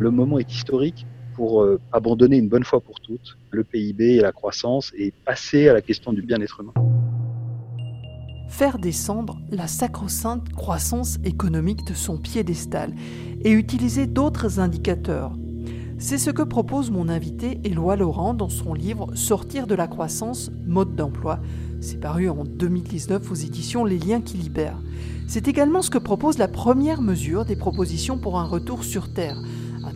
le 0.00 0.10
moment 0.10 0.38
est 0.38 0.50
historique 0.50 1.06
pour 1.34 1.62
euh, 1.62 1.78
abandonner 1.92 2.38
une 2.38 2.48
bonne 2.48 2.64
fois 2.64 2.80
pour 2.80 3.00
toutes 3.00 3.36
le 3.50 3.62
PIB 3.64 4.16
et 4.16 4.20
la 4.20 4.32
croissance 4.32 4.92
et 4.96 5.12
passer 5.24 5.68
à 5.68 5.74
la 5.74 5.82
question 5.82 6.12
du 6.12 6.22
bien-être 6.22 6.60
humain. 6.60 6.72
Faire 8.48 8.78
descendre 8.78 9.38
la 9.50 9.68
sacro-sainte 9.68 10.52
croissance 10.54 11.18
économique 11.24 11.86
de 11.86 11.94
son 11.94 12.18
piédestal 12.18 12.94
et 13.44 13.52
utiliser 13.52 14.06
d'autres 14.06 14.58
indicateurs. 14.58 15.32
C'est 15.98 16.18
ce 16.18 16.30
que 16.30 16.42
propose 16.42 16.90
mon 16.90 17.08
invité 17.08 17.60
Éloi 17.62 17.94
Laurent 17.94 18.32
dans 18.32 18.48
son 18.48 18.72
livre 18.72 19.14
Sortir 19.14 19.66
de 19.66 19.74
la 19.74 19.86
croissance, 19.86 20.50
mode 20.66 20.96
d'emploi. 20.96 21.40
C'est 21.80 22.00
paru 22.00 22.28
en 22.30 22.44
2019 22.44 23.30
aux 23.30 23.34
éditions 23.34 23.84
Les 23.84 23.98
liens 23.98 24.22
qui 24.22 24.38
libèrent. 24.38 24.80
C'est 25.28 25.46
également 25.46 25.82
ce 25.82 25.90
que 25.90 25.98
propose 25.98 26.38
la 26.38 26.48
première 26.48 27.02
mesure 27.02 27.44
des 27.44 27.54
propositions 27.54 28.18
pour 28.18 28.38
un 28.38 28.44
retour 28.44 28.82
sur 28.82 29.12
Terre, 29.12 29.40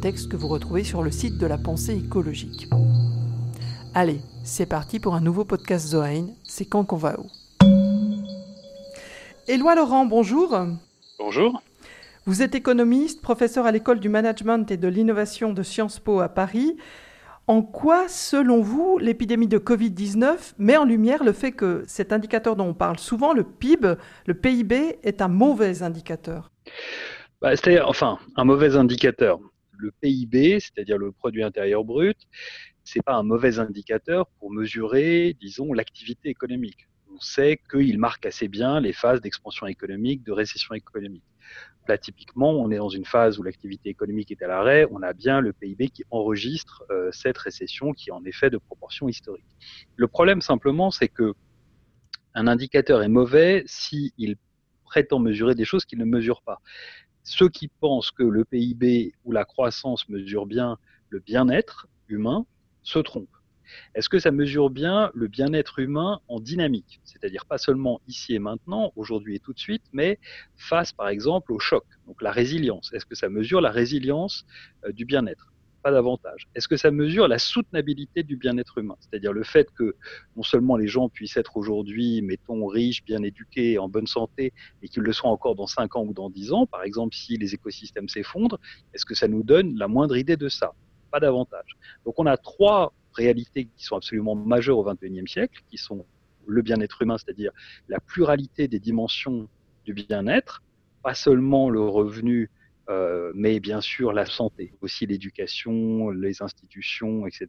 texte 0.04 0.30
que 0.30 0.36
vous 0.36 0.48
retrouvez 0.48 0.84
sur 0.84 1.02
le 1.02 1.10
site 1.10 1.38
de 1.38 1.46
la 1.46 1.56
pensée 1.56 1.96
écologique. 1.96 2.68
Allez, 3.94 4.20
c'est 4.44 4.66
parti 4.66 5.00
pour 5.00 5.14
un 5.14 5.22
nouveau 5.22 5.46
podcast 5.46 5.86
Zoain. 5.86 6.26
C'est 6.46 6.66
quand 6.66 6.84
qu'on 6.84 6.98
va 6.98 7.18
où? 7.18 7.24
Éloi 9.48 9.74
Laurent, 9.74 10.04
bonjour. 10.04 10.58
Bonjour. 11.18 11.62
Vous 12.26 12.42
êtes 12.42 12.54
économiste, 12.54 13.22
professeur 13.22 13.64
à 13.64 13.72
l'école 13.72 13.98
du 13.98 14.10
management 14.10 14.70
et 14.70 14.76
de 14.76 14.88
l'innovation 14.88 15.54
de 15.54 15.62
Sciences 15.62 16.00
Po 16.00 16.20
à 16.20 16.28
Paris. 16.28 16.76
En 17.46 17.62
quoi, 17.62 18.06
selon 18.06 18.60
vous, 18.60 18.98
l'épidémie 18.98 19.48
de 19.48 19.56
Covid-19 19.56 20.52
met 20.58 20.76
en 20.76 20.84
lumière 20.84 21.24
le 21.24 21.32
fait 21.32 21.52
que 21.52 21.82
cet 21.86 22.12
indicateur 22.12 22.56
dont 22.56 22.66
on 22.66 22.74
parle 22.74 22.98
souvent, 22.98 23.32
le 23.32 23.42
PIB, 23.42 23.94
le 24.26 24.34
PIB, 24.34 24.98
est 25.02 25.22
un 25.22 25.28
mauvais 25.28 25.82
indicateur? 25.82 26.50
Bah, 27.40 27.56
C'est-à-dire, 27.56 27.88
enfin, 27.88 28.18
un 28.36 28.44
mauvais 28.44 28.76
indicateur. 28.76 29.40
Le 29.78 29.90
PIB, 30.00 30.60
c'est-à-dire 30.60 30.98
le 30.98 31.12
produit 31.12 31.42
intérieur 31.42 31.84
brut, 31.84 32.18
c'est 32.84 33.02
pas 33.02 33.14
un 33.14 33.22
mauvais 33.22 33.58
indicateur 33.58 34.26
pour 34.38 34.52
mesurer, 34.52 35.36
disons, 35.40 35.72
l'activité 35.72 36.28
économique. 36.28 36.86
On 37.14 37.20
sait 37.20 37.60
qu'il 37.70 37.98
marque 37.98 38.26
assez 38.26 38.48
bien 38.48 38.80
les 38.80 38.92
phases 38.92 39.20
d'expansion 39.20 39.66
économique, 39.66 40.24
de 40.24 40.32
récession 40.32 40.74
économique. 40.74 41.24
Là, 41.86 41.98
typiquement, 41.98 42.50
on 42.50 42.70
est 42.70 42.78
dans 42.78 42.88
une 42.88 43.04
phase 43.04 43.38
où 43.38 43.42
l'activité 43.42 43.90
économique 43.90 44.30
est 44.30 44.42
à 44.42 44.48
l'arrêt. 44.48 44.86
On 44.90 45.02
a 45.02 45.12
bien 45.12 45.40
le 45.40 45.52
PIB 45.52 45.88
qui 45.88 46.02
enregistre 46.10 46.84
euh, 46.90 47.10
cette 47.12 47.36
récession 47.36 47.92
qui 47.92 48.08
est 48.08 48.12
en 48.12 48.24
effet 48.24 48.50
de 48.50 48.56
proportion 48.56 49.08
historique. 49.08 49.44
Le 49.96 50.08
problème 50.08 50.40
simplement, 50.40 50.90
c'est 50.90 51.08
que 51.08 51.34
un 52.34 52.46
indicateur 52.46 53.02
est 53.02 53.08
mauvais 53.08 53.62
s'il 53.66 54.36
prétend 54.84 55.18
mesurer 55.18 55.54
des 55.54 55.64
choses 55.64 55.84
qu'il 55.84 55.98
ne 55.98 56.04
mesure 56.04 56.42
pas. 56.42 56.60
Ceux 57.24 57.48
qui 57.48 57.68
pensent 57.68 58.10
que 58.10 58.22
le 58.22 58.44
PIB 58.44 59.14
ou 59.24 59.32
la 59.32 59.44
croissance 59.44 60.08
mesure 60.08 60.46
bien 60.46 60.78
le 61.08 61.20
bien-être 61.20 61.88
humain 62.08 62.46
se 62.82 62.98
trompent. 62.98 63.28
Est-ce 63.94 64.08
que 64.10 64.18
ça 64.18 64.30
mesure 64.30 64.70
bien 64.70 65.10
le 65.14 65.26
bien-être 65.26 65.78
humain 65.78 66.20
en 66.28 66.38
dynamique? 66.38 67.00
C'est-à-dire 67.04 67.46
pas 67.46 67.58
seulement 67.58 68.00
ici 68.06 68.34
et 68.34 68.38
maintenant, 68.38 68.92
aujourd'hui 68.94 69.36
et 69.36 69.40
tout 69.40 69.54
de 69.54 69.58
suite, 69.58 69.84
mais 69.92 70.18
face 70.56 70.92
par 70.92 71.08
exemple 71.08 71.52
au 71.52 71.58
choc, 71.58 71.84
donc 72.06 72.20
la 72.20 72.30
résilience. 72.30 72.92
Est-ce 72.92 73.06
que 73.06 73.14
ça 73.14 73.30
mesure 73.30 73.62
la 73.62 73.70
résilience 73.70 74.44
euh, 74.84 74.92
du 74.92 75.06
bien-être? 75.06 75.53
Pas 75.84 75.92
davantage. 75.92 76.48
Est-ce 76.54 76.66
que 76.66 76.78
ça 76.78 76.90
mesure 76.90 77.28
la 77.28 77.38
soutenabilité 77.38 78.22
du 78.22 78.36
bien-être 78.36 78.78
humain? 78.78 78.96
C'est-à-dire 79.00 79.34
le 79.34 79.44
fait 79.44 79.70
que 79.70 79.94
non 80.34 80.42
seulement 80.42 80.78
les 80.78 80.88
gens 80.88 81.10
puissent 81.10 81.36
être 81.36 81.58
aujourd'hui, 81.58 82.22
mettons, 82.22 82.66
riches, 82.66 83.04
bien 83.04 83.22
éduqués, 83.22 83.78
en 83.78 83.90
bonne 83.90 84.06
santé, 84.06 84.54
et 84.82 84.88
qu'ils 84.88 85.02
le 85.02 85.12
soient 85.12 85.28
encore 85.28 85.54
dans 85.54 85.66
5 85.66 85.94
ans 85.96 86.04
ou 86.04 86.14
dans 86.14 86.30
10 86.30 86.52
ans, 86.54 86.64
par 86.66 86.84
exemple 86.84 87.14
si 87.14 87.36
les 87.36 87.52
écosystèmes 87.52 88.08
s'effondrent, 88.08 88.58
est-ce 88.94 89.04
que 89.04 89.14
ça 89.14 89.28
nous 89.28 89.42
donne 89.42 89.76
la 89.76 89.86
moindre 89.86 90.16
idée 90.16 90.38
de 90.38 90.48
ça? 90.48 90.72
Pas 91.10 91.20
davantage. 91.20 91.76
Donc 92.06 92.14
on 92.18 92.24
a 92.24 92.38
trois 92.38 92.94
réalités 93.12 93.66
qui 93.66 93.84
sont 93.84 93.96
absolument 93.96 94.34
majeures 94.34 94.78
au 94.78 94.84
XXIe 94.84 95.28
siècle, 95.28 95.60
qui 95.70 95.76
sont 95.76 96.06
le 96.46 96.62
bien-être 96.62 97.02
humain, 97.02 97.18
c'est-à-dire 97.18 97.52
la 97.90 98.00
pluralité 98.00 98.68
des 98.68 98.80
dimensions 98.80 99.50
du 99.84 99.92
bien-être, 99.92 100.62
pas 101.02 101.14
seulement 101.14 101.68
le 101.68 101.82
revenu, 101.82 102.50
euh, 102.90 103.32
mais 103.34 103.60
bien 103.60 103.80
sûr 103.80 104.12
la 104.12 104.26
santé, 104.26 104.74
aussi 104.80 105.06
l'éducation, 105.06 106.10
les 106.10 106.42
institutions, 106.42 107.26
etc. 107.26 107.48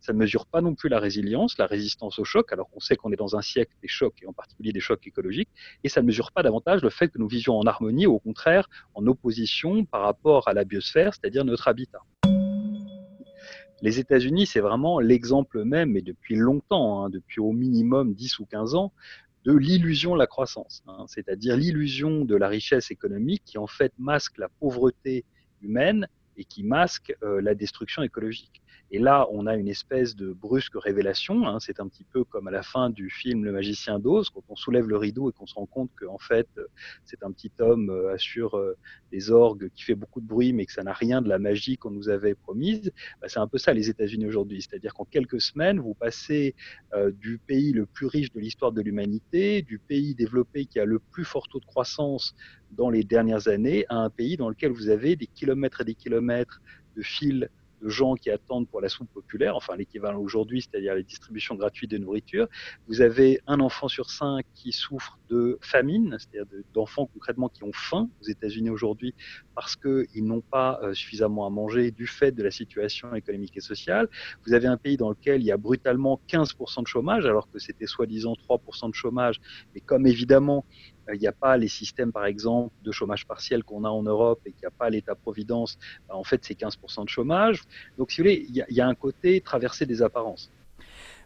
Ça 0.00 0.12
ne 0.12 0.18
mesure 0.18 0.46
pas 0.46 0.60
non 0.60 0.74
plus 0.74 0.88
la 0.88 0.98
résilience, 0.98 1.58
la 1.58 1.66
résistance 1.66 2.18
au 2.18 2.24
choc, 2.24 2.52
alors 2.52 2.70
qu'on 2.70 2.80
sait 2.80 2.96
qu'on 2.96 3.12
est 3.12 3.16
dans 3.16 3.36
un 3.36 3.42
siècle 3.42 3.74
des 3.82 3.88
chocs, 3.88 4.22
et 4.22 4.26
en 4.26 4.32
particulier 4.32 4.72
des 4.72 4.80
chocs 4.80 5.06
écologiques, 5.06 5.50
et 5.82 5.88
ça 5.88 6.00
ne 6.00 6.06
mesure 6.06 6.32
pas 6.32 6.42
davantage 6.42 6.82
le 6.82 6.90
fait 6.90 7.08
que 7.08 7.18
nous 7.18 7.28
vivions 7.28 7.58
en 7.58 7.66
harmonie, 7.66 8.06
ou 8.06 8.14
au 8.14 8.20
contraire 8.20 8.68
en 8.94 9.06
opposition 9.06 9.84
par 9.84 10.02
rapport 10.02 10.48
à 10.48 10.54
la 10.54 10.64
biosphère, 10.64 11.14
c'est-à-dire 11.14 11.44
notre 11.44 11.68
habitat. 11.68 12.00
Les 13.82 13.98
États-Unis, 13.98 14.46
c'est 14.46 14.60
vraiment 14.60 14.98
l'exemple 14.98 15.62
même, 15.64 15.94
et 15.94 16.00
depuis 16.00 16.36
longtemps, 16.36 17.04
hein, 17.04 17.10
depuis 17.10 17.40
au 17.40 17.52
minimum 17.52 18.14
10 18.14 18.38
ou 18.38 18.46
15 18.46 18.74
ans, 18.76 18.94
de 19.44 19.52
l'illusion 19.52 20.14
de 20.14 20.18
la 20.18 20.26
croissance, 20.26 20.82
hein, 20.86 21.04
c'est-à-dire 21.06 21.56
l'illusion 21.56 22.24
de 22.24 22.34
la 22.34 22.48
richesse 22.48 22.90
économique 22.90 23.42
qui 23.44 23.58
en 23.58 23.66
fait 23.66 23.92
masque 23.98 24.38
la 24.38 24.48
pauvreté 24.48 25.24
humaine 25.60 26.08
et 26.36 26.44
qui 26.44 26.64
masque 26.64 27.14
euh, 27.22 27.40
la 27.40 27.54
destruction 27.54 28.02
écologique. 28.02 28.62
Et 28.94 29.00
là, 29.00 29.26
on 29.32 29.48
a 29.48 29.56
une 29.56 29.66
espèce 29.66 30.14
de 30.14 30.32
brusque 30.32 30.76
révélation. 30.76 31.48
Hein. 31.48 31.58
c'est 31.58 31.80
un 31.80 31.88
petit 31.88 32.04
peu 32.04 32.22
comme 32.22 32.46
à 32.46 32.52
la 32.52 32.62
fin 32.62 32.90
du 32.90 33.10
film 33.10 33.44
Le 33.44 33.50
Magicien 33.50 33.98
d'Oz, 33.98 34.30
quand 34.30 34.44
on 34.48 34.54
soulève 34.54 34.86
le 34.86 34.96
rideau 34.96 35.28
et 35.28 35.32
qu'on 35.32 35.48
se 35.48 35.54
rend 35.56 35.66
compte 35.66 35.90
qu'en 35.98 36.18
fait, 36.18 36.46
c'est 37.04 37.24
un 37.24 37.32
petit 37.32 37.50
homme 37.58 37.90
euh, 37.90 38.14
assure 38.14 38.56
euh, 38.56 38.76
des 39.10 39.32
orgues 39.32 39.68
qui 39.74 39.82
fait 39.82 39.96
beaucoup 39.96 40.20
de 40.20 40.28
bruit, 40.28 40.52
mais 40.52 40.64
que 40.64 40.72
ça 40.72 40.84
n'a 40.84 40.92
rien 40.92 41.22
de 41.22 41.28
la 41.28 41.40
magie 41.40 41.76
qu'on 41.76 41.90
nous 41.90 42.08
avait 42.08 42.36
promise. 42.36 42.92
Bah, 43.20 43.26
c'est 43.28 43.40
un 43.40 43.48
peu 43.48 43.58
ça 43.58 43.72
les 43.72 43.90
États-Unis 43.90 44.26
aujourd'hui. 44.28 44.62
C'est-à-dire 44.62 44.94
qu'en 44.94 45.06
quelques 45.06 45.40
semaines, 45.40 45.80
vous 45.80 45.94
passez 45.94 46.54
euh, 46.92 47.10
du 47.10 47.38
pays 47.38 47.72
le 47.72 47.86
plus 47.86 48.06
riche 48.06 48.30
de 48.30 48.38
l'histoire 48.38 48.70
de 48.70 48.80
l'humanité, 48.80 49.62
du 49.62 49.80
pays 49.80 50.14
développé 50.14 50.66
qui 50.66 50.78
a 50.78 50.84
le 50.84 51.00
plus 51.00 51.24
fort 51.24 51.48
taux 51.48 51.58
de 51.58 51.66
croissance 51.66 52.36
dans 52.70 52.90
les 52.90 53.02
dernières 53.02 53.48
années, 53.48 53.86
à 53.88 53.96
un 53.96 54.10
pays 54.10 54.36
dans 54.36 54.50
lequel 54.50 54.70
vous 54.70 54.88
avez 54.88 55.16
des 55.16 55.26
kilomètres 55.26 55.80
et 55.80 55.84
des 55.84 55.96
kilomètres 55.96 56.62
de 56.96 57.02
fils 57.02 57.48
de 57.84 57.90
gens 57.90 58.14
qui 58.14 58.30
attendent 58.30 58.68
pour 58.68 58.80
la 58.80 58.88
soupe 58.88 59.10
populaire, 59.12 59.56
enfin 59.56 59.76
l'équivalent 59.76 60.20
aujourd'hui, 60.20 60.62
c'est-à-dire 60.62 60.94
les 60.94 61.02
distributions 61.02 61.54
gratuites 61.54 61.90
de 61.90 61.98
nourriture. 61.98 62.48
Vous 62.88 63.02
avez 63.02 63.40
un 63.46 63.60
enfant 63.60 63.88
sur 63.88 64.10
cinq 64.10 64.46
qui 64.54 64.72
souffre 64.72 65.18
de 65.28 65.58
famine, 65.60 66.16
c'est-à-dire 66.18 66.50
d'enfants 66.72 67.06
concrètement 67.12 67.48
qui 67.48 67.62
ont 67.62 67.72
faim 67.72 68.08
aux 68.20 68.26
États-Unis 68.26 68.70
aujourd'hui 68.70 69.14
parce 69.54 69.76
qu'ils 69.76 70.24
n'ont 70.24 70.40
pas 70.40 70.80
euh, 70.82 70.94
suffisamment 70.94 71.46
à 71.46 71.50
manger 71.50 71.90
du 71.90 72.06
fait 72.06 72.32
de 72.32 72.42
la 72.42 72.50
situation 72.50 73.14
économique 73.14 73.56
et 73.56 73.60
sociale. 73.60 74.08
Vous 74.46 74.54
avez 74.54 74.66
un 74.66 74.78
pays 74.78 74.96
dans 74.96 75.10
lequel 75.10 75.42
il 75.42 75.46
y 75.46 75.52
a 75.52 75.56
brutalement 75.56 76.20
15% 76.28 76.82
de 76.82 76.86
chômage, 76.86 77.26
alors 77.26 77.50
que 77.50 77.58
c'était 77.58 77.86
soi-disant 77.86 78.34
3% 78.48 78.88
de 78.88 78.94
chômage, 78.94 79.40
mais 79.74 79.80
comme 79.80 80.06
évidemment 80.06 80.64
il 81.12 81.20
n'y 81.20 81.26
a 81.26 81.32
pas 81.32 81.56
les 81.56 81.68
systèmes, 81.68 82.12
par 82.12 82.24
exemple, 82.24 82.72
de 82.82 82.92
chômage 82.92 83.26
partiel 83.26 83.62
qu'on 83.64 83.84
a 83.84 83.88
en 83.88 84.02
Europe 84.02 84.40
et 84.46 84.52
qu'il 84.52 84.60
n'y 84.62 84.66
a 84.66 84.70
pas 84.70 84.90
l'État-providence, 84.90 85.78
bah, 86.08 86.16
en 86.16 86.24
fait, 86.24 86.44
c'est 86.44 86.58
15% 86.58 87.04
de 87.04 87.08
chômage. 87.08 87.62
Donc, 87.98 88.10
si 88.10 88.20
vous 88.20 88.24
voulez, 88.24 88.46
il 88.48 88.64
y, 88.68 88.80
a, 88.80 88.86
un 88.86 88.94
côté 88.94 89.40
traversé 89.40 89.86
des 89.86 90.02
apparences. 90.02 90.50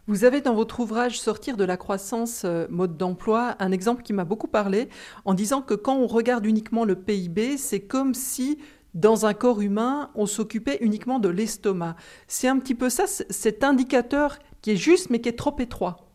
Vous 0.07 0.23
avez 0.23 0.41
dans 0.41 0.55
votre 0.55 0.79
ouvrage 0.79 1.19
Sortir 1.19 1.55
de 1.55 1.63
la 1.63 1.77
croissance, 1.77 2.43
euh, 2.43 2.65
mode 2.69 2.97
d'emploi, 2.97 3.55
un 3.59 3.71
exemple 3.71 4.01
qui 4.01 4.11
m'a 4.11 4.25
beaucoup 4.25 4.47
parlé 4.47 4.89
en 5.23 5.33
disant 5.33 5.61
que 5.61 5.75
quand 5.75 5.95
on 5.95 6.07
regarde 6.07 6.45
uniquement 6.45 6.83
le 6.83 6.95
PIB, 6.95 7.57
c'est 7.57 7.81
comme 7.81 8.13
si 8.13 8.57
dans 8.95 9.27
un 9.27 9.35
corps 9.35 9.61
humain, 9.61 10.09
on 10.15 10.25
s'occupait 10.25 10.79
uniquement 10.81 11.19
de 11.19 11.29
l'estomac. 11.29 11.95
C'est 12.27 12.47
un 12.47 12.57
petit 12.57 12.73
peu 12.73 12.89
ça, 12.89 13.05
cet 13.07 13.63
indicateur 13.63 14.39
qui 14.61 14.71
est 14.71 14.77
juste 14.77 15.09
mais 15.09 15.21
qui 15.21 15.29
est 15.29 15.37
trop 15.37 15.55
étroit. 15.59 16.08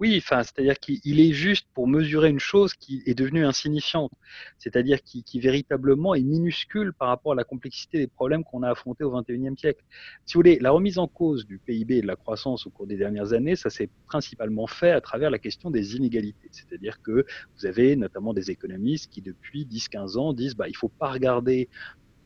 Oui, 0.00 0.16
enfin, 0.16 0.44
c'est-à-dire 0.44 0.78
qu'il 0.78 1.18
est 1.18 1.32
juste 1.32 1.66
pour 1.74 1.88
mesurer 1.88 2.28
une 2.28 2.38
chose 2.38 2.72
qui 2.74 3.02
est 3.06 3.14
devenue 3.14 3.44
insignifiante, 3.44 4.12
c'est-à-dire 4.56 5.02
qui, 5.02 5.24
véritablement 5.40 6.14
est 6.14 6.22
minuscule 6.22 6.92
par 6.92 7.08
rapport 7.08 7.32
à 7.32 7.34
la 7.34 7.42
complexité 7.42 7.98
des 7.98 8.06
problèmes 8.06 8.44
qu'on 8.44 8.62
a 8.62 8.70
affrontés 8.70 9.02
au 9.02 9.10
XXIe 9.10 9.56
siècle. 9.56 9.82
Si 10.24 10.34
vous 10.34 10.38
voulez, 10.38 10.58
la 10.60 10.70
remise 10.70 10.98
en 10.98 11.08
cause 11.08 11.46
du 11.46 11.58
PIB 11.58 11.98
et 11.98 12.02
de 12.02 12.06
la 12.06 12.14
croissance 12.14 12.64
au 12.66 12.70
cours 12.70 12.86
des 12.86 12.96
dernières 12.96 13.32
années, 13.32 13.56
ça 13.56 13.70
s'est 13.70 13.90
principalement 14.06 14.68
fait 14.68 14.92
à 14.92 15.00
travers 15.00 15.30
la 15.30 15.40
question 15.40 15.68
des 15.70 15.96
inégalités, 15.96 16.48
c'est-à-dire 16.52 17.02
que 17.02 17.24
vous 17.56 17.66
avez 17.66 17.96
notamment 17.96 18.32
des 18.32 18.52
économistes 18.52 19.10
qui 19.10 19.20
depuis 19.20 19.66
10-15 19.66 20.16
ans 20.16 20.32
disent 20.32 20.54
bah 20.54 20.68
il 20.68 20.76
faut 20.76 20.90
pas 20.90 21.10
regarder 21.10 21.68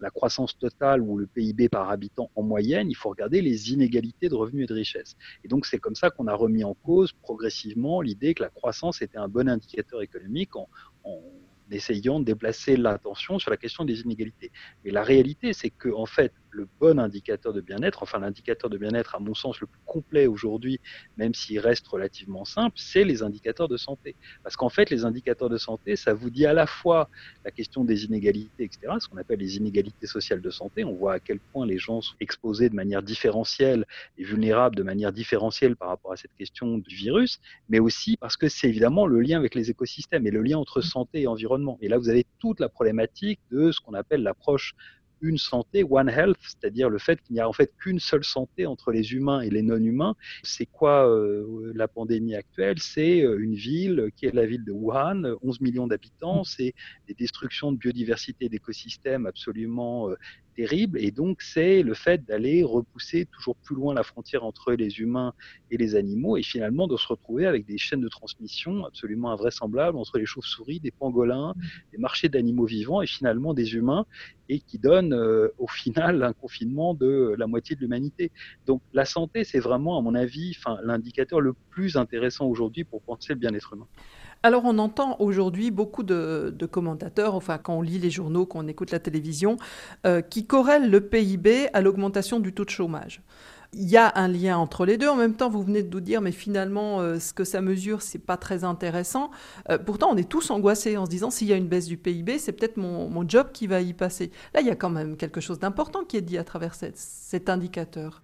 la 0.03 0.11
croissance 0.11 0.59
totale 0.59 1.01
ou 1.01 1.17
le 1.17 1.27
PIB 1.27 1.69
par 1.69 1.89
habitant 1.89 2.31
en 2.35 2.43
moyenne, 2.43 2.91
il 2.91 2.97
faut 2.97 3.09
regarder 3.09 3.41
les 3.41 3.73
inégalités 3.73 4.29
de 4.29 4.35
revenus 4.35 4.65
et 4.65 4.67
de 4.67 4.75
richesse. 4.75 5.17
Et 5.45 5.49
donc 5.49 5.65
c'est 5.65 5.79
comme 5.79 5.95
ça 5.95 6.11
qu'on 6.11 6.27
a 6.27 6.35
remis 6.35 6.65
en 6.65 6.75
cause 6.75 7.13
progressivement 7.13 8.01
l'idée 8.01 8.35
que 8.35 8.43
la 8.43 8.51
croissance 8.51 9.01
était 9.01 9.19
un 9.19 9.29
bon 9.29 9.49
indicateur 9.49 10.03
économique 10.03 10.57
en, 10.57 10.69
essayant 11.71 12.21
de 12.21 12.27
déplacer 12.27 12.77
l'attention 12.77 13.39
sur 13.39 13.51
la 13.51 13.57
question 13.57 13.87
des 13.87 14.01
inégalités. 14.03 14.53
Mais 14.85 14.91
la 14.91 15.03
réalité, 15.03 15.55
c'est 15.55 15.71
que 15.71 15.89
en 15.89 16.05
fait, 16.05 16.35
le 16.53 16.69
bon 16.81 17.01
indicateur 17.01 17.53
de 17.53 17.61
bien-être, 17.61 18.03
enfin 18.03 18.19
l'indicateur 18.19 18.71
de 18.71 18.79
bien-être 18.79 19.15
à 19.15 19.19
mon 19.19 19.35
sens 19.35 19.61
le 19.61 19.67
plus 19.67 19.81
complet 19.85 20.27
aujourd'hui, 20.27 20.81
même 21.17 21.35
s'il 21.35 21.59
reste 21.59 21.87
relativement 21.89 22.45
simple, 22.45 22.77
c'est 22.79 23.05
les 23.05 23.23
indicateurs 23.23 23.69
de 23.69 23.77
santé. 23.77 24.15
Parce 24.43 24.57
qu'en 24.57 24.69
fait, 24.69 24.91
les 24.91 25.05
indicateurs 25.05 25.49
de 25.49 25.57
santé, 25.57 25.97
ça 25.97 26.15
vous 26.15 26.31
dit 26.31 26.47
à 26.47 26.53
la 26.53 26.67
fois 26.67 27.09
la 27.45 27.51
question 27.51 27.85
des 27.85 28.05
inégalités, 28.05 28.65
etc., 28.65 28.95
ce 29.01 29.09
qu'on 29.09 29.17
appelle 29.17 29.41
les 29.41 29.57
inégalités 29.57 30.07
sociales 30.07 30.41
de 30.41 30.51
santé. 30.51 30.85
On 30.85 30.95
voit 30.95 31.15
à 31.15 31.21
quel 31.21 31.41
point 31.41 31.67
les 31.67 31.79
gens 31.79 32.01
sont 32.01 32.15
exposés 32.21 32.69
de 32.69 32.75
manière 32.75 33.03
différentielle 33.03 33.87
et 34.19 34.25
vulnérables 34.25 34.77
de 34.77 34.83
manière 34.83 35.13
différentielle 35.13 35.77
par 35.77 35.89
rapport 35.89 36.13
à 36.13 36.17
cette 36.17 36.35
question 36.39 36.79
du 36.79 36.95
virus, 36.95 37.41
mais 37.69 37.79
aussi 37.79 38.17
parce 38.19 38.37
que 38.37 38.49
c'est 38.49 38.69
évidemment 38.69 39.07
le 39.07 39.21
lien 39.21 39.39
avec 39.39 39.55
les 39.55 39.71
écosystèmes 39.71 40.27
et 40.27 40.31
le 40.31 40.43
lien 40.43 40.59
entre 40.59 40.81
santé 40.81 41.23
et 41.23 41.27
environnement. 41.27 41.79
Et 41.81 41.89
là, 41.89 41.99
vous 41.99 42.09
avez 42.09 42.27
toute 42.39 42.61
la 42.61 42.69
problématique 42.69 43.41
de 43.51 43.73
ce 43.73 43.81
qu'on 43.81 43.95
appelle 43.95 44.23
l'approche 44.23 44.75
une 45.23 45.39
santé, 45.39 45.85
one 45.89 46.09
health, 46.09 46.37
c'est-à-dire 46.43 46.91
le 46.91 46.99
fait 46.99 47.23
qu'il 47.23 47.35
n'y 47.35 47.41
a 47.41 47.49
en 47.49 47.53
fait 47.53 47.73
qu'une 47.79 48.01
seule 48.01 48.25
santé 48.25 48.67
entre 48.67 48.91
les 48.91 49.13
humains 49.13 49.41
et 49.41 49.51
les 49.51 49.63
non-humains. 49.63 50.15
C'est 50.43 50.67
quoi 50.67 51.09
euh, 51.09 51.73
la 51.75 51.89
pandémie 51.89 52.35
actuelle? 52.35 52.79
C'est 52.79 53.23
euh, 53.23 53.39
une 53.39 53.55
ville 53.55 54.11
qui 54.17 54.27
est 54.27 54.35
la 54.35 54.45
ville 54.45 54.65
de 54.65 54.73
Wuhan, 54.73 55.37
11 55.43 55.61
millions 55.61 55.87
d'habitants, 55.87 56.45
c'est 56.45 56.75
des 57.07 57.15
destructions 57.15 57.73
de 57.73 57.79
biodiversité 57.79 58.49
d'écosystèmes 58.49 59.27
absolument 59.27 60.11
euh, 60.11 60.17
terrible. 60.55 60.99
Et 61.01 61.11
donc, 61.11 61.43
c'est 61.43 61.83
le 61.83 61.95
fait 61.95 62.25
d'aller 62.25 62.63
repousser 62.63 63.27
toujours 63.27 63.57
plus 63.57 63.75
loin 63.75 63.95
la 63.95 64.03
frontière 64.03 64.45
entre 64.45 64.73
les 64.73 65.01
humains 65.01 65.33
et 65.71 65.77
les 65.77 65.95
animaux 65.95 66.37
et 66.37 66.43
finalement 66.43 66.87
de 66.87 66.97
se 66.97 67.07
retrouver 67.07 67.47
avec 67.47 67.67
des 67.67 67.79
chaînes 67.79 68.01
de 68.01 68.09
transmission 68.09 68.85
absolument 68.85 69.31
invraisemblables 69.31 69.99
entre 69.99 70.19
les 70.19 70.27
chauves-souris, 70.27 70.81
des 70.81 70.91
pangolins, 70.91 71.55
des 71.93 71.99
marchés 71.99 72.29
d'animaux 72.29 72.67
vivants 72.67 73.03
et 73.03 73.07
finalement 73.07 73.55
des 73.55 73.75
humains 73.75 74.07
et 74.49 74.61
qui 74.61 74.79
donnent 74.79 75.15
euh, 75.15 75.49
au 75.59 75.67
final 75.67 76.23
un 76.23 76.33
confinement 76.33 76.95
de 76.95 77.35
la 77.39 77.47
moitié 77.47 77.77
de 77.77 77.81
l'humanité. 77.81 78.33
Donc, 78.67 78.83
la 78.93 79.05
santé, 79.05 79.45
c'est 79.45 79.61
vraiment, 79.61 79.99
à 79.99 80.03
mon 80.03 80.15
avis, 80.15 80.57
l'indicateur 80.83 81.41
le 81.41 81.55
plus 81.71 81.97
intéressant 81.97 82.47
aujourd'hui 82.47 82.85
pour 82.85 83.03
penser 83.03 83.33
le 83.33 83.39
bien-être 83.39 83.73
humain. 83.75 83.89
Alors 84.45 84.63
on 84.65 84.79
entend 84.79 85.17
aujourd'hui 85.21 85.71
beaucoup 85.71 86.03
de, 86.03 86.53
commentateurs, 86.71 87.35
enfin 87.35 87.59
quand 87.59 87.77
on 87.77 87.83
lit 87.83 87.99
les 87.99 88.11
journaux, 88.11 88.45
quand 88.45 88.65
on 88.65 88.69
écoute 88.69 88.91
la 88.91 88.99
télévision, 88.99 89.57
euh, 90.05 90.21
qui 90.21 90.47
corrèlent 90.47 90.91
le 90.91 91.01
PIB 91.01 91.69
à 91.73 91.81
l'augmentation 91.81 92.41
du 92.41 92.53
taux 92.53 92.65
de 92.65 92.71
chômage. 92.71 93.23
Il 93.75 93.89
y 93.89 93.97
a 93.97 94.13
un 94.17 94.29
lien 94.29 94.59
entre 94.59 94.85
les 94.85 94.99
deux. 94.99 95.09
En 95.09 95.17
même 95.17 95.35
temps, 95.35 95.49
vous 95.49 95.63
venez 95.63 95.83
de 95.83 95.89
nous 95.89 96.01
dire, 96.01 96.21
mais 96.21 96.33
finalement, 96.33 97.01
euh, 97.01 97.19
ce 97.19 97.33
que 97.33 97.43
ça 97.45 97.63
mesure, 97.63 98.03
c'est 98.03 98.19
pas 98.19 98.37
très 98.37 98.65
intéressant. 98.65 99.31
Euh, 99.71 99.79
pourtant, 99.79 100.11
on 100.11 100.17
est 100.17 100.29
tous 100.29 100.51
angoissés 100.51 100.99
en 100.99 101.07
se 101.07 101.11
disant, 101.11 101.31
s'il 101.31 101.49
y 101.49 101.55
a 101.55 101.57
une 101.57 101.69
baisse 101.69 101.87
du 101.87 101.97
PIB, 101.97 102.39
c'est 102.39 102.53
peut-être 102.53 102.77
mon, 102.77 103.27
job 103.27 103.49
qui 103.53 103.67
va 103.67 103.81
y 103.81 103.95
passer. 103.95 104.31
Là, 104.53 104.61
il 104.61 104.67
y 104.67 104.71
a 104.71 104.77
quand 104.77 104.91
même 104.91 105.17
quelque 105.17 105.41
chose 105.41 105.59
d'important 105.59 106.05
qui 106.05 106.19
est 106.19 106.23
dit 106.23 106.37
à 106.37 106.45
travers 106.45 106.75
cet 106.75 107.49
indicateur. 107.49 108.21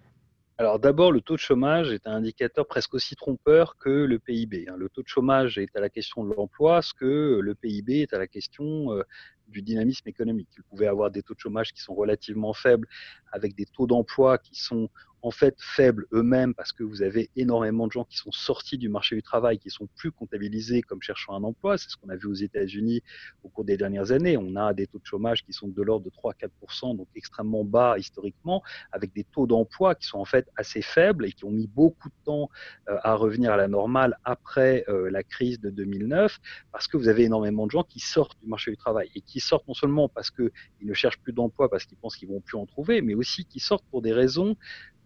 Alors 0.59 0.77
d'abord, 0.77 1.13
le 1.13 1.21
taux 1.21 1.35
de 1.35 1.39
chômage 1.39 1.93
est 1.93 2.05
un 2.05 2.11
indicateur 2.11 2.67
presque 2.67 2.93
aussi 2.93 3.15
trompeur 3.15 3.77
que 3.77 3.89
le 3.89 4.19
PIB. 4.19 4.65
Hein. 4.67 4.75
Le 4.77 4.89
taux 4.89 5.01
de 5.01 5.07
chômage 5.07 5.57
est 5.57 5.73
à 5.73 5.79
la 5.79 5.89
question 5.89 6.25
de 6.25 6.33
l'emploi, 6.33 6.81
ce 6.81 6.93
que 6.93 7.39
le 7.41 7.55
PIB 7.55 8.01
est 8.01 8.13
à 8.13 8.17
la 8.17 8.27
question 8.27 8.91
euh, 8.91 9.03
du 9.47 9.61
dynamisme 9.61 10.09
économique. 10.09 10.49
Vous 10.57 10.63
pouvez 10.69 10.87
avoir 10.87 11.11
des 11.11 11.23
taux 11.23 11.33
de 11.33 11.39
chômage 11.39 11.71
qui 11.71 11.79
sont 11.79 11.95
relativement 11.95 12.51
faibles, 12.51 12.89
avec 13.31 13.55
des 13.55 13.67
taux 13.67 13.87
d'emploi 13.87 14.37
qui 14.37 14.55
sont 14.55 14.89
en 15.21 15.31
fait 15.31 15.55
faibles 15.59 16.05
eux-mêmes 16.13 16.53
parce 16.53 16.71
que 16.71 16.83
vous 16.83 17.01
avez 17.01 17.29
énormément 17.35 17.87
de 17.87 17.91
gens 17.91 18.05
qui 18.05 18.17
sont 18.17 18.31
sortis 18.31 18.77
du 18.77 18.89
marché 18.89 19.15
du 19.15 19.23
travail, 19.23 19.59
qui 19.59 19.69
sont 19.69 19.87
plus 19.95 20.11
comptabilisés 20.11 20.81
comme 20.81 21.01
cherchant 21.01 21.33
un 21.33 21.43
emploi. 21.43 21.77
C'est 21.77 21.89
ce 21.89 21.97
qu'on 21.97 22.09
a 22.09 22.15
vu 22.15 22.27
aux 22.27 22.33
États-Unis 22.33 23.01
au 23.43 23.49
cours 23.49 23.65
des 23.65 23.77
dernières 23.77 24.11
années. 24.11 24.37
On 24.37 24.55
a 24.55 24.73
des 24.73 24.87
taux 24.87 24.99
de 24.99 25.05
chômage 25.05 25.43
qui 25.43 25.53
sont 25.53 25.67
de 25.67 25.81
l'ordre 25.81 26.05
de 26.05 26.11
3-4%, 26.11 26.95
donc 26.95 27.07
extrêmement 27.15 27.63
bas 27.65 27.97
historiquement, 27.97 28.63
avec 28.91 29.13
des 29.13 29.23
taux 29.23 29.47
d'emploi 29.47 29.95
qui 29.95 30.07
sont 30.07 30.19
en 30.19 30.25
fait 30.25 30.47
assez 30.55 30.81
faibles 30.81 31.25
et 31.25 31.31
qui 31.31 31.45
ont 31.45 31.51
mis 31.51 31.67
beaucoup 31.67 32.09
de 32.09 32.13
temps 32.23 32.49
euh, 32.89 32.97
à 33.03 33.15
revenir 33.15 33.51
à 33.51 33.57
la 33.57 33.67
normale 33.67 34.17
après 34.23 34.85
euh, 34.87 35.09
la 35.09 35.23
crise 35.23 35.59
de 35.59 35.69
2009, 35.69 36.39
parce 36.71 36.87
que 36.87 36.97
vous 36.97 37.07
avez 37.07 37.23
énormément 37.23 37.65
de 37.65 37.71
gens 37.71 37.83
qui 37.83 37.99
sortent 37.99 38.39
du 38.41 38.47
marché 38.47 38.71
du 38.71 38.77
travail 38.77 39.09
et 39.15 39.21
qui 39.21 39.39
sortent 39.39 39.67
non 39.67 39.73
seulement 39.73 40.07
parce 40.09 40.31
qu'ils 40.31 40.51
ne 40.81 40.93
cherchent 40.93 41.19
plus 41.19 41.33
d'emploi, 41.33 41.69
parce 41.69 41.85
qu'ils 41.85 41.97
pensent 41.97 42.15
qu'ils 42.15 42.29
vont 42.29 42.41
plus 42.41 42.57
en 42.57 42.65
trouver, 42.65 43.01
mais 43.01 43.15
aussi 43.15 43.45
qui 43.45 43.59
sortent 43.59 43.85
pour 43.91 44.01
des 44.01 44.13
raisons 44.13 44.55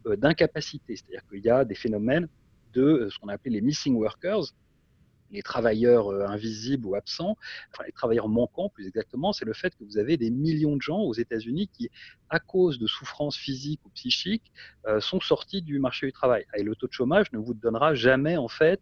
d'incapacité. 0.06 0.96
C'est-à-dire 0.96 1.28
qu'il 1.30 1.44
y 1.44 1.50
a 1.50 1.66
des 1.66 1.76
phénomènes 1.76 2.28
de 2.74 2.82
euh, 2.82 3.10
ce 3.10 3.20
qu'on 3.20 3.30
appelle 3.30 3.54
les 3.54 3.62
missing 3.62 3.96
workers, 3.96 4.44
les 5.32 5.42
travailleurs 5.42 6.08
euh, 6.12 6.26
invisibles 6.28 6.86
ou 6.86 6.96
absents, 6.96 7.38
enfin 7.72 7.84
les 7.86 7.92
travailleurs 7.92 8.30
manquants 8.30 8.70
plus 8.70 8.88
exactement, 8.88 9.34
c'est 9.34 9.46
le 9.46 9.54
fait 9.54 9.76
que 9.76 9.84
vous 9.84 9.98
avez 9.98 10.16
des 10.18 10.30
millions 10.30 10.76
de 10.76 10.82
gens 10.82 11.00
aux 11.00 11.14
États-Unis 11.14 11.70
qui, 11.74 11.90
à 12.34 12.40
cause 12.40 12.80
de 12.80 12.88
souffrances 12.88 13.38
physiques 13.38 13.82
ou 13.86 13.90
psychiques, 13.90 14.52
sont 15.00 15.22
sortis 15.22 15.62
du 15.62 15.80
marché 15.80 16.08
du 16.08 16.12
travail. 16.12 16.46
Et 16.58 16.64
le 16.64 16.76
taux 16.76 16.88
de 16.88 16.92
chômage 16.92 17.32
ne 17.32 17.38
vous 17.38 17.54
donnera 17.54 17.94
jamais 17.94 18.38
en 18.38 18.48
fait 18.48 18.82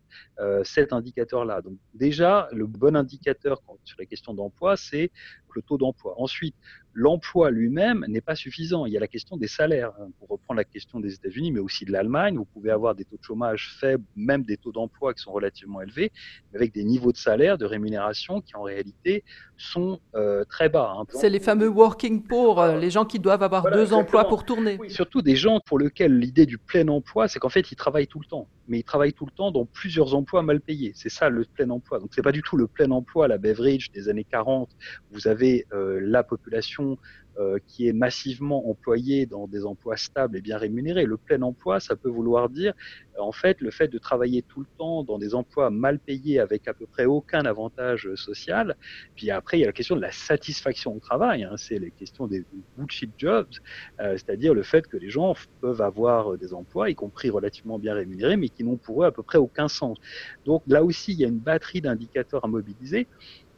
cet 0.64 0.94
indicateur-là. 0.94 1.62
Donc 1.62 1.78
déjà, 1.94 2.48
le 2.54 2.66
bon 2.66 2.96
indicateur 2.96 3.62
sur 3.84 4.00
les 4.00 4.08
questions 4.08 4.34
d'emploi, 4.34 4.78
c'est 4.78 5.12
le 5.56 5.62
taux 5.62 5.78
d'emploi. 5.78 6.16
Ensuite, 6.18 6.56
l'emploi 6.94 7.52
lui-même 7.52 8.06
n'est 8.08 8.22
pas 8.22 8.36
suffisant. 8.36 8.86
Il 8.86 8.94
y 8.94 8.98
a 8.98 9.00
la 9.00 9.08
question 9.08 9.38
des 9.38 9.48
salaires. 9.48 9.92
Hein. 10.00 10.10
Pour 10.20 10.30
reprendre 10.30 10.58
la 10.58 10.64
question 10.64 11.00
des 11.00 11.14
États-Unis, 11.14 11.52
mais 11.52 11.60
aussi 11.60 11.86
de 11.86 11.92
l'Allemagne, 11.92 12.38
vous 12.38 12.46
pouvez 12.46 12.72
avoir 12.72 12.96
des 12.96 13.06
taux 13.06 13.18
de 13.18 13.24
chômage 13.24 13.76
faibles, 13.80 14.04
même 14.16 14.44
des 14.44 14.58
taux 14.58 14.72
d'emploi 14.72 15.14
qui 15.14 15.22
sont 15.22 15.32
relativement 15.32 15.82
élevés, 15.82 16.12
mais 16.52 16.58
avec 16.58 16.74
des 16.74 16.84
niveaux 16.84 17.12
de 17.12 17.18
salaire, 17.18 17.58
de 17.58 17.66
rémunération 17.66 18.42
qui 18.42 18.56
en 18.56 18.64
réalité 18.64 19.24
sont 19.58 20.00
euh, 20.16 20.44
très 20.46 20.70
bas. 20.70 20.94
Hein. 20.98 21.06
C'est 21.10 21.30
les 21.30 21.40
fameux 21.40 21.68
working 21.70 22.24
poor, 22.24 22.60
euh, 22.60 22.78
les 22.78 22.90
gens 22.90 23.06
qui 23.06 23.20
doivent 23.20 23.41
avoir 23.44 23.70
deux 23.72 23.94
emplois 23.94 24.28
pour 24.28 24.46
tourner. 24.46 24.78
Oui, 24.80 24.90
surtout 24.90 25.22
des 25.22 25.36
gens 25.36 25.60
pour 25.60 25.80
lesquels 25.80 26.18
l'idée 26.18 26.46
du 26.46 26.58
plein 26.58 26.88
emploi, 26.88 27.28
c'est 27.28 27.40
qu'en 27.40 27.50
fait, 27.50 27.72
ils 27.72 27.76
travaillent 27.76 28.08
tout 28.08 28.20
le 28.20 28.26
temps. 28.26 28.48
Mais 28.68 28.80
ils 28.80 28.84
travaillent 28.84 29.14
tout 29.14 29.26
le 29.26 29.32
temps 29.32 29.52
dans 29.52 29.66
plusieurs 29.66 30.16
emplois 30.16 30.44
mal 30.44 30.62
payés. 30.62 30.94
C'est 30.96 31.10
ça 31.10 31.30
le 31.30 31.46
plein 31.46 31.70
emploi. 31.70 32.00
Donc, 32.00 32.10
c'est 32.14 32.22
pas 32.22 32.32
du 32.32 32.42
tout 32.42 32.58
le 32.58 32.68
plein 32.68 32.92
emploi, 32.92 33.28
la 33.28 33.38
Beveridge 33.38 33.92
des 33.92 34.10
années 34.10 34.24
40. 34.24 34.70
Vous 35.12 35.28
avez 35.28 35.66
euh, 35.74 36.00
la 36.02 36.24
population 36.24 36.98
euh, 37.40 37.60
qui 37.66 37.88
est 37.88 37.94
massivement 37.94 38.70
employée 38.70 39.26
dans 39.26 39.48
des 39.48 39.66
emplois 39.66 39.96
stables 39.96 40.38
et 40.38 40.42
bien 40.42 40.58
rémunérés. 40.58 41.06
Le 41.06 41.16
plein 41.16 41.42
emploi, 41.42 41.80
ça 41.80 41.96
peut 41.96 42.10
vouloir 42.10 42.50
dire, 42.50 42.74
euh, 43.18 43.22
en 43.22 43.32
fait, 43.32 43.62
le 43.62 43.72
fait 43.72 43.88
de 43.88 43.98
travailler 43.98 44.42
tout 44.42 44.60
le 44.60 44.66
temps 44.78 45.04
dans 45.04 45.18
des 45.18 45.34
emplois 45.34 45.70
mal 45.70 45.98
payés 45.98 46.40
avec 46.40 46.68
à 46.68 46.74
peu 46.74 46.86
près 46.86 47.06
aucun 47.06 47.46
avantage 47.46 48.14
social. 48.16 48.76
Puis 49.16 49.32
après, 49.32 49.58
il 49.58 49.62
y 49.62 49.64
a 49.64 49.68
la 49.68 49.74
question 49.74 49.96
de 49.96 50.02
la 50.02 50.12
satisfaction 50.12 50.96
au 50.96 51.00
travail. 51.00 51.44
Hein. 51.44 51.56
c'est 51.56 51.80
les 51.80 51.92
questions 51.92 52.28
des 52.28 52.44
bullshit 52.78 53.12
jobs, 53.18 53.48
c'est-à-dire 53.98 54.54
le 54.54 54.64
fait 54.64 54.88
que 54.88 54.98
les 54.98 55.10
gens 55.10 55.34
peuvent 55.62 55.82
avoir 55.82 56.38
des 56.38 56.54
emplois, 56.54 56.90
y 56.90 56.96
compris 56.96 57.30
relativement 57.30 57.80
bien 57.80 57.94
rémunérés, 57.94 58.36
qui 58.56 58.64
n'ont 58.64 58.78
pour 58.78 59.04
eux 59.04 59.06
à 59.06 59.12
peu 59.12 59.24
près 59.24 59.38
aucun 59.38 59.68
sens. 59.68 59.98
Donc 60.46 60.64
là 60.68 60.84
aussi, 60.84 61.14
il 61.14 61.20
y 61.20 61.26
a 61.26 61.28
une 61.28 61.40
batterie 61.40 61.82
d'indicateurs 61.82 62.46
à 62.46 62.48
mobiliser. 62.48 63.08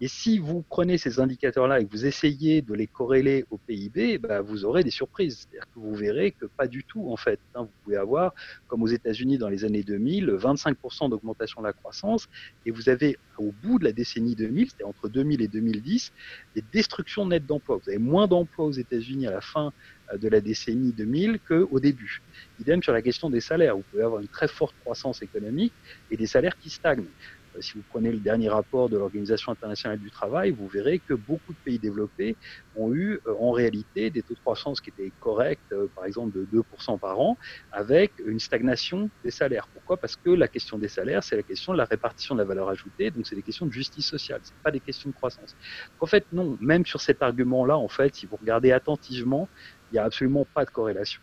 Et 0.02 0.10
si 0.10 0.38
vous 0.38 0.66
prenez 0.68 0.98
ces 0.98 1.22
indicateurs-là 1.22 1.80
et 1.80 1.86
que 1.86 1.92
vous 1.92 2.06
essayez 2.06 2.62
de 2.62 2.74
les 2.74 2.88
corréler 2.88 3.46
au 3.52 3.58
PIB, 3.58 4.18
bah, 4.18 4.42
vous 4.42 4.66
aurez 4.66 4.84
des 4.84 4.92
surprises. 4.92 5.48
C'est-à-dire 5.48 5.66
que 5.74 5.80
vous 5.80 5.96
verrez 5.96 6.32
que 6.32 6.46
pas 6.46 6.68
du 6.68 6.84
tout, 6.84 7.10
en 7.10 7.16
fait. 7.16 7.40
Hein. 7.56 7.62
Vous 7.64 7.72
pouvez 7.86 7.96
avoir, 7.96 8.34
comme 8.68 8.84
aux 8.84 8.88
États-Unis 8.88 9.38
dans 9.38 9.48
les 9.48 9.64
années 9.64 9.84
2000, 9.84 10.32
25% 10.32 11.10
d'augmentation 11.10 11.62
de 11.62 11.68
la 11.68 11.74
croissance, 11.74 12.28
et 12.66 12.72
vous 12.72 12.90
avez 12.90 13.18
au 13.38 13.54
bout 13.64 13.80
de 13.80 13.86
la 13.86 13.94
décennie 13.94 14.36
2000, 14.36 14.68
c'est-à-dire 14.68 14.90
entre 14.90 15.08
2000 15.08 15.42
et 15.42 15.48
2010, 15.48 16.12
des 16.56 16.64
destructions 16.74 17.26
nettes 17.26 17.46
d'emplois. 17.46 17.78
Vous 17.78 17.90
avez 17.90 17.98
moins 17.98 18.28
d'emplois 18.28 18.66
aux 18.66 18.72
États-Unis 18.72 19.28
à 19.28 19.32
la 19.32 19.42
fin 19.42 19.72
de 20.18 20.28
la 20.28 20.42
décennie 20.42 20.94
2000 20.94 21.40
qu'au 21.42 21.80
début. 21.80 22.20
Idem 22.58 22.82
sur 22.84 22.94
la 22.94 23.02
question 23.02 23.30
des 23.30 23.42
salaires. 23.42 23.78
Vous 23.78 23.86
pouvez 23.90 24.04
avoir 24.04 24.22
une 24.22 24.30
très 24.30 24.48
forte 24.48 24.76
croissance 24.80 25.22
économique 25.22 25.76
et 26.10 26.18
des 26.18 26.28
salaires 26.28 26.58
qui 26.58 26.70
stagnent. 26.70 27.12
Euh, 27.56 27.62
si 27.62 27.78
vous 27.78 27.84
prenez 27.84 28.12
le 28.12 28.20
dernier 28.20 28.50
rapport 28.50 28.90
de 28.90 28.98
l'Organisation 28.98 29.52
internationale 29.52 30.00
du 30.00 30.12
travail, 30.12 30.52
vous 30.52 30.68
verrez 30.68 31.00
que 31.00 31.14
beaucoup 31.14 31.54
de 31.54 31.60
pays 31.64 31.80
développés 31.80 32.38
ont 32.74 32.94
eu 32.94 33.20
euh, 33.28 33.36
en 33.40 33.52
réalité 33.52 34.10
des 34.10 34.24
taux 34.24 34.34
de 34.34 34.40
croissance 34.40 34.82
qui 34.82 34.90
étaient 34.90 35.14
corrects, 35.20 35.62
euh, 35.72 35.88
par 35.96 36.06
exemple 36.06 36.34
de 36.34 36.46
2% 36.46 37.00
par 37.00 37.20
an, 37.20 37.38
avec 37.72 38.14
une 38.26 38.40
stagnation 38.40 39.12
des 39.24 39.32
salaires. 39.32 39.68
Pourquoi? 39.74 39.98
Parce 39.98 40.16
que 40.16 40.30
la 40.30 40.48
question 40.48 40.78
des 40.78 40.88
salaires, 40.88 41.24
c'est 41.24 41.36
la 41.36 41.44
question 41.44 41.74
de 41.74 41.78
la 41.78 41.86
répartition 41.86 42.36
de 42.36 42.40
la 42.40 42.46
valeur 42.46 42.70
ajoutée, 42.70 43.12
donc 43.12 43.28
c'est 43.28 43.36
des 43.36 43.44
questions 43.44 43.66
de 43.66 43.72
justice 43.72 44.08
sociale, 44.08 44.42
c'est 44.44 44.58
pas 44.64 44.72
des 44.72 44.82
questions 44.82 45.10
de 45.10 45.16
croissance. 45.16 45.56
en 46.00 46.06
fait, 46.06 46.26
non, 46.32 46.58
même 46.60 46.86
sur 46.86 47.02
cet 47.02 47.22
argument-là, 47.22 47.78
en 47.78 47.88
fait, 47.88 48.16
si 48.16 48.26
vous 48.26 48.36
regardez 48.38 48.72
attentivement, 48.72 49.50
n'y 49.94 50.00
a 50.00 50.06
absolument 50.06 50.46
pas 50.54 50.66
de 50.66 50.72
corrélation. 50.72 51.22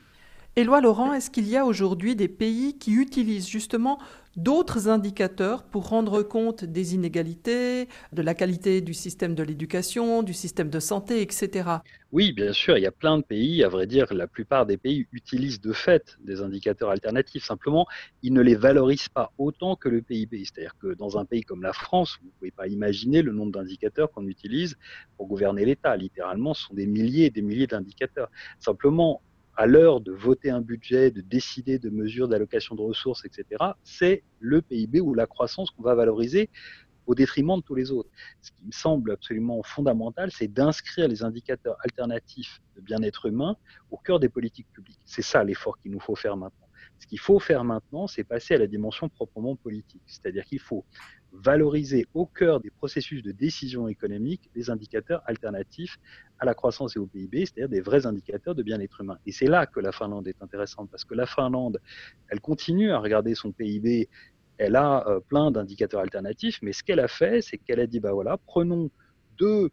Éloi 0.57 0.81
Laurent, 0.81 1.13
est-ce 1.13 1.31
qu'il 1.31 1.49
y 1.49 1.57
a 1.57 1.65
aujourd'hui 1.65 2.17
des 2.17 2.27
pays 2.27 2.77
qui 2.77 2.93
utilisent 2.93 3.49
justement 3.49 4.01
d'autres 4.37 4.89
indicateurs 4.89 5.63
pour 5.63 5.89
rendre 5.89 6.25
compte 6.25 6.65
des 6.65 6.95
inégalités, 6.97 7.89
de 8.13 8.23
la 8.23 8.35
qualité 8.35 8.81
du 8.81 8.93
système 8.93 9.37
de 9.37 9.45
l'éducation, 9.45 10.25
du 10.25 10.35
système 10.35 10.69
de 10.69 10.81
santé, 10.81 11.23
etc. 11.23 11.69
Oui, 12.11 12.33
bien 12.33 12.53
sûr, 12.53 12.77
il 12.77 12.83
y 12.83 12.87
a 12.87 12.91
plein 12.91 13.19
de 13.19 13.23
pays, 13.23 13.63
à 13.63 13.69
vrai 13.69 13.87
dire, 13.87 14.13
la 14.13 14.27
plupart 14.27 14.67
des 14.67 14.77
pays 14.77 15.07
utilisent 15.13 15.61
de 15.61 15.73
fait 15.73 16.17
des 16.21 16.41
indicateurs 16.41 16.91
alternatifs. 16.91 17.45
Simplement, 17.45 17.87
ils 18.23 18.33
ne 18.33 18.41
les 18.41 18.57
valorisent 18.57 19.09
pas 19.09 19.33
autant 19.39 19.77
que 19.77 19.89
le 19.89 20.03
PIB. 20.03 20.45
C'est-à-dire 20.45 20.75
que 20.81 20.95
dans 20.95 21.17
un 21.17 21.25
pays 21.25 21.43
comme 21.43 21.63
la 21.63 21.73
France, 21.73 22.19
vous 22.21 22.27
ne 22.27 22.33
pouvez 22.33 22.51
pas 22.51 22.67
imaginer 22.67 23.23
le 23.23 23.33
nombre 23.33 23.53
d'indicateurs 23.53 24.11
qu'on 24.11 24.27
utilise 24.27 24.77
pour 25.17 25.29
gouverner 25.29 25.65
l'État. 25.65 25.97
Littéralement, 25.97 26.55
ce 26.55 26.65
sont 26.65 26.75
des 26.75 26.89
milliers 26.89 27.27
et 27.27 27.31
des 27.31 27.43
milliers 27.43 27.69
d'indicateurs. 27.69 28.31
Simplement, 28.59 29.23
à 29.57 29.67
l'heure 29.67 30.01
de 30.01 30.13
voter 30.13 30.51
un 30.51 30.61
budget, 30.61 31.11
de 31.11 31.21
décider 31.21 31.79
de 31.79 31.91
mesures 31.91 32.29
d'allocation 32.29 32.75
de 32.75 32.83
ressources, 32.83 33.25
etc., 33.25 33.45
c'est 33.85 34.23
le 34.39 34.63
PIB 34.63 35.01
ou 35.01 35.15
la 35.15 35.27
croissance 35.27 35.71
qu'on 35.71 35.83
va 35.83 35.95
valoriser 35.95 36.51
au 37.07 37.15
détriment 37.15 37.57
de 37.57 37.63
tous 37.63 37.75
les 37.75 37.91
autres. 37.91 38.11
Ce 38.41 38.53
qui 38.53 38.65
me 38.65 38.73
semble 38.73 39.11
absolument 39.11 39.63
fondamental, 39.63 40.31
c'est 40.31 40.49
d'inscrire 40.49 41.09
les 41.09 41.25
indicateurs 41.25 41.77
alternatifs 41.83 42.61
de 42.77 42.81
bien-être 42.81 43.27
humain 43.27 43.57
au 43.91 43.97
cœur 43.97 44.21
des 44.21 44.29
politiques 44.29 44.69
publiques. 44.73 45.01
C'est 45.05 45.23
ça 45.23 45.43
l'effort 45.43 45.79
qu'il 45.79 45.91
nous 45.91 46.01
faut 46.01 46.15
faire 46.15 46.37
maintenant. 46.37 46.70
Ce 47.01 47.07
qu'il 47.07 47.19
faut 47.19 47.41
faire 47.41 47.65
maintenant, 47.65 48.07
c'est 48.07 48.25
passer 48.25 48.55
à 48.55 48.59
la 48.59 48.67
dimension 48.67 49.09
proprement 49.09 49.57
politique. 49.57 50.03
C'est-à-dire 50.07 50.45
qu'il 50.45 50.61
faut 50.61 50.85
valoriser 51.33 52.07
au 52.13 52.27
cœur 52.27 52.61
des 52.61 52.71
processus 52.71 53.23
de 53.23 53.33
décision 53.33 53.89
économique 53.89 54.51
des 54.55 54.69
indicateurs 54.69 55.23
alternatifs 55.27 55.99
à 56.39 56.45
la 56.45 56.55
croissance 56.55 56.97
et 56.97 56.99
au 56.99 57.07
PIB, 57.07 57.47
c'est-à-dire 57.47 57.69
des 57.71 57.81
vrais 57.81 58.07
indicateurs 58.07 58.55
de 58.55 58.63
bien-être 58.63 59.01
humain. 59.01 59.17
Et 59.27 59.33
c'est 59.33 59.47
là 59.47 59.67
que 59.67 59.81
la 59.81 59.93
Finlande 59.93 60.29
est 60.29 60.43
intéressante, 60.43 60.91
parce 60.91 61.05
que 61.05 61.15
la 61.15 61.27
Finlande, 61.27 61.81
elle 62.29 62.41
continue 62.41 62.93
à 62.93 62.99
regarder 62.99 63.35
son 63.35 63.53
PIB, 63.53 64.09
elle 64.59 64.77
a 64.77 65.07
euh, 65.09 65.21
plein 65.21 65.51
d'indicateurs 65.51 66.01
alternatifs, 66.01 66.59
mais 66.61 66.73
ce 66.73 66.85
qu'elle 66.85 67.01
a 67.01 67.09
fait, 67.09 67.41
c'est 67.41 67.57
qu'elle 67.57 67.81
a 67.81 67.87
dit, 67.87 67.99
bah 67.99 68.13
voilà, 68.13 68.37
prenons 68.47 68.91
deux 69.39 69.71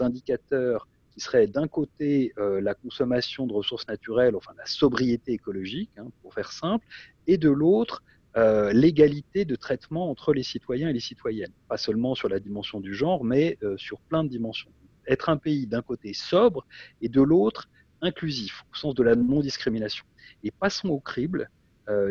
indicateurs 0.00 0.86
qui 1.16 1.22
seraient 1.22 1.46
d'un 1.46 1.66
côté 1.66 2.34
euh, 2.36 2.60
la 2.60 2.74
consommation 2.74 3.46
de 3.46 3.54
ressources 3.54 3.88
naturelles, 3.88 4.36
enfin 4.36 4.52
la 4.58 4.66
sobriété 4.66 5.32
écologique, 5.32 5.90
hein, 5.96 6.08
pour 6.20 6.34
faire 6.34 6.52
simple, 6.52 6.84
et 7.26 7.38
de 7.38 7.48
l'autre, 7.48 8.02
euh, 8.36 8.70
l'égalité 8.74 9.46
de 9.46 9.56
traitement 9.56 10.10
entre 10.10 10.34
les 10.34 10.42
citoyens 10.42 10.90
et 10.90 10.92
les 10.92 11.00
citoyennes. 11.00 11.52
Pas 11.68 11.78
seulement 11.78 12.14
sur 12.14 12.28
la 12.28 12.38
dimension 12.38 12.80
du 12.80 12.94
genre, 12.94 13.24
mais 13.24 13.56
euh, 13.62 13.78
sur 13.78 13.98
plein 13.98 14.24
de 14.24 14.28
dimensions. 14.28 14.70
Être 15.08 15.30
un 15.30 15.38
pays 15.38 15.66
d'un 15.66 15.80
côté 15.80 16.12
sobre 16.12 16.66
et 17.00 17.08
de 17.08 17.22
l'autre 17.22 17.70
inclusif, 18.02 18.64
au 18.70 18.76
sens 18.76 18.94
de 18.94 19.02
la 19.02 19.16
non-discrimination. 19.16 20.04
Et 20.44 20.50
passons 20.50 20.90
au 20.90 21.00
crible 21.00 21.48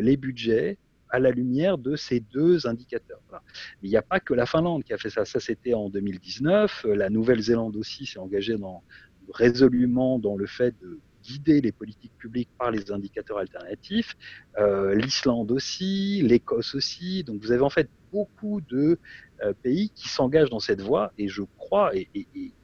les 0.00 0.16
budgets 0.16 0.78
à 1.16 1.18
la 1.18 1.30
lumière 1.30 1.78
de 1.78 1.96
ces 1.96 2.20
deux 2.20 2.66
indicateurs. 2.66 3.22
il 3.82 3.88
n'y 3.88 3.96
a 3.96 4.02
pas 4.02 4.20
que 4.20 4.34
la 4.34 4.44
Finlande 4.44 4.84
qui 4.84 4.92
a 4.92 4.98
fait 4.98 5.08
ça. 5.08 5.24
Ça, 5.24 5.40
c'était 5.40 5.72
en 5.72 5.88
2019. 5.88 6.86
La 6.94 7.08
Nouvelle-Zélande 7.08 7.74
aussi 7.76 8.04
s'est 8.04 8.18
engagée 8.18 8.56
résolument 9.32 10.18
dans 10.18 10.36
le 10.36 10.46
fait 10.46 10.74
de 10.82 11.00
guider 11.22 11.60
les 11.62 11.72
politiques 11.72 12.16
publiques 12.18 12.50
par 12.58 12.70
les 12.70 12.92
indicateurs 12.92 13.38
alternatifs, 13.38 14.14
euh, 14.58 14.94
l'Islande 14.94 15.50
aussi, 15.50 16.22
l'Écosse 16.22 16.74
aussi. 16.74 17.24
Donc 17.24 17.42
vous 17.42 17.50
avez 17.50 17.62
en 17.62 17.70
fait 17.70 17.88
beaucoup 18.12 18.60
de 18.60 18.98
euh, 19.42 19.52
pays 19.62 19.90
qui 19.90 20.08
s'engagent 20.08 20.50
dans 20.50 20.60
cette 20.60 20.80
voie 20.80 21.12
et 21.18 21.28
je 21.28 21.42
crois, 21.58 21.94
et, 21.94 22.08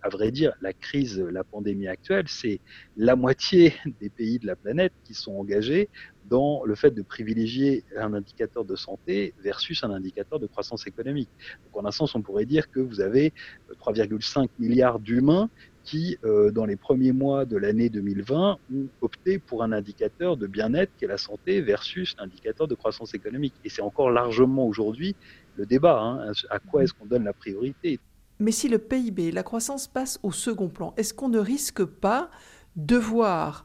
à 0.03 0.09
vrai 0.09 0.31
dire, 0.31 0.53
la 0.61 0.73
crise, 0.73 1.19
la 1.19 1.43
pandémie 1.45 1.89
actuelle, 1.89 2.27
c'est 2.29 2.61
la 2.97 3.17
moitié 3.17 3.75
des 4.01 4.11
pays 4.11 4.39
de 4.39 4.47
la 4.47 4.57
planète 4.57 4.93
qui 5.05 5.15
sont 5.15 5.33
engagés 5.33 5.89
dans 6.29 6.65
le 6.65 6.75
fait 6.75 6.91
de 6.91 7.03
privilégier 7.03 7.85
un 7.97 8.15
indicateur 8.15 8.65
de 8.65 8.77
santé 8.77 9.35
versus 9.43 9.85
un 9.85 9.91
indicateur 9.91 10.39
de 10.39 10.47
croissance 10.47 10.87
économique. 10.87 11.29
Donc 11.65 11.83
en 11.83 11.87
un 11.87 11.91
sens, 11.91 12.15
on 12.15 12.23
pourrait 12.23 12.47
dire 12.47 12.71
que 12.71 12.81
vous 12.81 13.01
avez 13.01 13.33
3,5 13.81 14.49
milliards 14.59 14.99
d'humains 14.99 15.51
qui, 15.85 16.17
euh, 16.25 16.51
dans 16.51 16.65
les 16.65 16.77
premiers 16.77 17.13
mois 17.13 17.45
de 17.45 17.57
l'année 17.57 17.89
2020, 17.89 18.59
ont 18.73 18.89
opté 19.01 19.39
pour 19.39 19.63
un 19.63 19.73
indicateur 19.73 20.37
de 20.37 20.47
bien-être 20.47 20.93
qui 20.97 21.05
est 21.05 21.09
la 21.09 21.19
santé 21.19 21.61
versus 21.61 22.15
l'indicateur 22.19 22.69
de 22.69 22.75
croissance 22.75 23.15
économique. 23.15 23.55
Et 23.65 23.69
c'est 23.69 23.83
encore 23.83 24.11
largement 24.11 24.67
aujourd'hui 24.67 25.17
le 25.57 25.67
débat. 25.67 26.01
Hein, 26.01 26.33
à 26.51 26.59
quoi 26.61 26.85
est-ce 26.85 26.93
qu'on 26.93 27.07
donne 27.07 27.25
la 27.25 27.33
priorité 27.33 27.99
Mais 28.39 28.53
si 28.53 28.69
le 28.69 28.79
PIB, 28.79 29.33
la 29.33 29.43
croissance 29.43 29.89
passe 29.89 30.21
au 30.23 30.31
second 30.31 30.69
plan, 30.69 30.95
est-ce 30.97 31.13
qu'on 31.15 31.29
ne 31.29 31.41
risque 31.41 31.85
pas 31.85 32.31
de 32.77 32.97
voir 32.97 33.65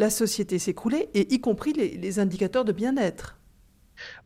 la 0.00 0.10
société 0.10 0.58
s'écrouler, 0.58 1.08
et 1.14 1.32
y 1.32 1.40
compris 1.40 1.72
les 1.72 2.18
indicateurs 2.18 2.64
de 2.64 2.72
bien-être 2.72 3.36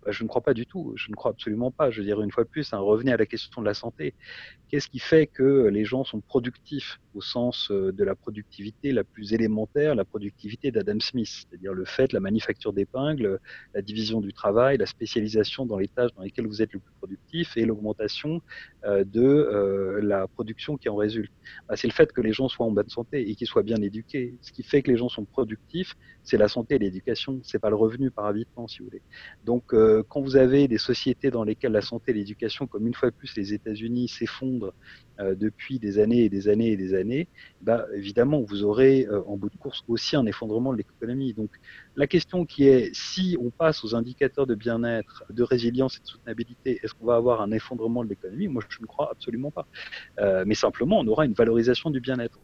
je 0.08 0.22
ne 0.22 0.28
crois 0.28 0.42
pas 0.42 0.54
du 0.54 0.66
tout. 0.66 0.92
Je 0.96 1.10
ne 1.10 1.14
crois 1.14 1.30
absolument 1.30 1.70
pas. 1.70 1.90
Je 1.90 2.02
dire, 2.02 2.20
une 2.20 2.30
fois 2.30 2.44
de 2.44 2.48
plus, 2.48 2.72
hein, 2.72 2.78
revenez 2.78 3.12
à 3.12 3.16
la 3.16 3.26
question 3.26 3.60
de 3.60 3.66
la 3.66 3.74
santé. 3.74 4.14
Qu'est-ce 4.68 4.88
qui 4.88 4.98
fait 4.98 5.26
que 5.26 5.68
les 5.68 5.84
gens 5.84 6.04
sont 6.04 6.20
productifs 6.20 7.00
au 7.14 7.20
sens 7.20 7.70
euh, 7.70 7.92
de 7.92 8.04
la 8.04 8.14
productivité 8.14 8.92
la 8.92 9.04
plus 9.04 9.32
élémentaire, 9.32 9.94
la 9.94 10.04
productivité 10.04 10.70
d'Adam 10.70 10.98
Smith, 11.00 11.28
c'est-à-dire 11.28 11.72
le 11.72 11.84
fait, 11.84 12.12
la 12.12 12.20
manufacture 12.20 12.72
d'épingles, 12.72 13.38
la 13.74 13.82
division 13.82 14.20
du 14.20 14.32
travail, 14.32 14.78
la 14.78 14.86
spécialisation 14.86 15.66
dans 15.66 15.78
les 15.78 15.88
tâches 15.88 16.10
dans 16.16 16.22
lesquelles 16.22 16.46
vous 16.46 16.62
êtes 16.62 16.72
le 16.72 16.80
plus 16.80 16.92
productif 16.98 17.56
et 17.56 17.64
l'augmentation 17.64 18.42
euh, 18.84 19.04
de 19.04 19.22
euh, 19.22 20.00
la 20.02 20.26
production 20.26 20.76
qui 20.76 20.88
en 20.88 20.96
résulte. 20.96 21.32
Bah, 21.68 21.76
c'est 21.76 21.86
le 21.86 21.92
fait 21.92 22.12
que 22.12 22.20
les 22.20 22.32
gens 22.32 22.48
soient 22.48 22.66
en 22.66 22.72
bonne 22.72 22.88
santé 22.88 23.30
et 23.30 23.34
qu'ils 23.34 23.46
soient 23.46 23.62
bien 23.62 23.80
éduqués. 23.80 24.34
Ce 24.40 24.52
qui 24.52 24.62
fait 24.62 24.82
que 24.82 24.90
les 24.90 24.96
gens 24.96 25.08
sont 25.08 25.24
productifs, 25.24 25.94
c'est 26.22 26.36
la 26.38 26.48
santé 26.48 26.74
et 26.76 26.78
l'éducation. 26.78 27.40
C'est 27.42 27.58
pas 27.58 27.70
le 27.70 27.76
revenu 27.76 28.10
par 28.10 28.26
habitant, 28.26 28.66
si 28.66 28.78
vous 28.78 28.86
voulez. 28.86 29.02
Donc 29.44 29.72
quand 30.02 30.20
vous 30.20 30.36
avez 30.36 30.68
des 30.68 30.78
sociétés 30.78 31.30
dans 31.30 31.44
lesquelles 31.44 31.72
la 31.72 31.80
santé 31.80 32.10
et 32.10 32.14
l'éducation, 32.14 32.66
comme 32.66 32.86
une 32.86 32.94
fois 32.94 33.10
plus 33.10 33.36
les 33.36 33.54
États-Unis, 33.54 34.08
s'effondrent 34.08 34.72
euh, 35.20 35.34
depuis 35.34 35.78
des 35.78 35.98
années 35.98 36.24
et 36.24 36.28
des 36.28 36.48
années 36.48 36.72
et 36.72 36.76
des 36.76 36.94
années, 36.94 37.28
bah, 37.60 37.86
évidemment, 37.94 38.42
vous 38.42 38.64
aurez 38.64 39.06
euh, 39.06 39.22
en 39.26 39.36
bout 39.36 39.50
de 39.50 39.56
course 39.56 39.84
aussi 39.88 40.16
un 40.16 40.26
effondrement 40.26 40.72
de 40.72 40.78
l'économie. 40.78 41.34
Donc 41.34 41.50
la 41.96 42.06
question 42.06 42.44
qui 42.44 42.66
est, 42.66 42.90
si 42.94 43.36
on 43.40 43.50
passe 43.50 43.84
aux 43.84 43.94
indicateurs 43.94 44.46
de 44.46 44.54
bien-être, 44.54 45.24
de 45.30 45.42
résilience 45.42 45.98
et 45.98 46.00
de 46.00 46.06
soutenabilité, 46.06 46.80
est-ce 46.82 46.94
qu'on 46.94 47.06
va 47.06 47.16
avoir 47.16 47.40
un 47.42 47.52
effondrement 47.52 48.04
de 48.04 48.08
l'économie? 48.08 48.48
Moi, 48.48 48.62
je 48.68 48.80
ne 48.80 48.86
crois 48.86 49.10
absolument 49.10 49.50
pas. 49.50 49.66
Euh, 50.18 50.44
mais 50.46 50.54
simplement, 50.54 50.98
on 51.00 51.06
aura 51.06 51.24
une 51.24 51.34
valorisation 51.34 51.90
du 51.90 52.00
bien-être. 52.00 52.38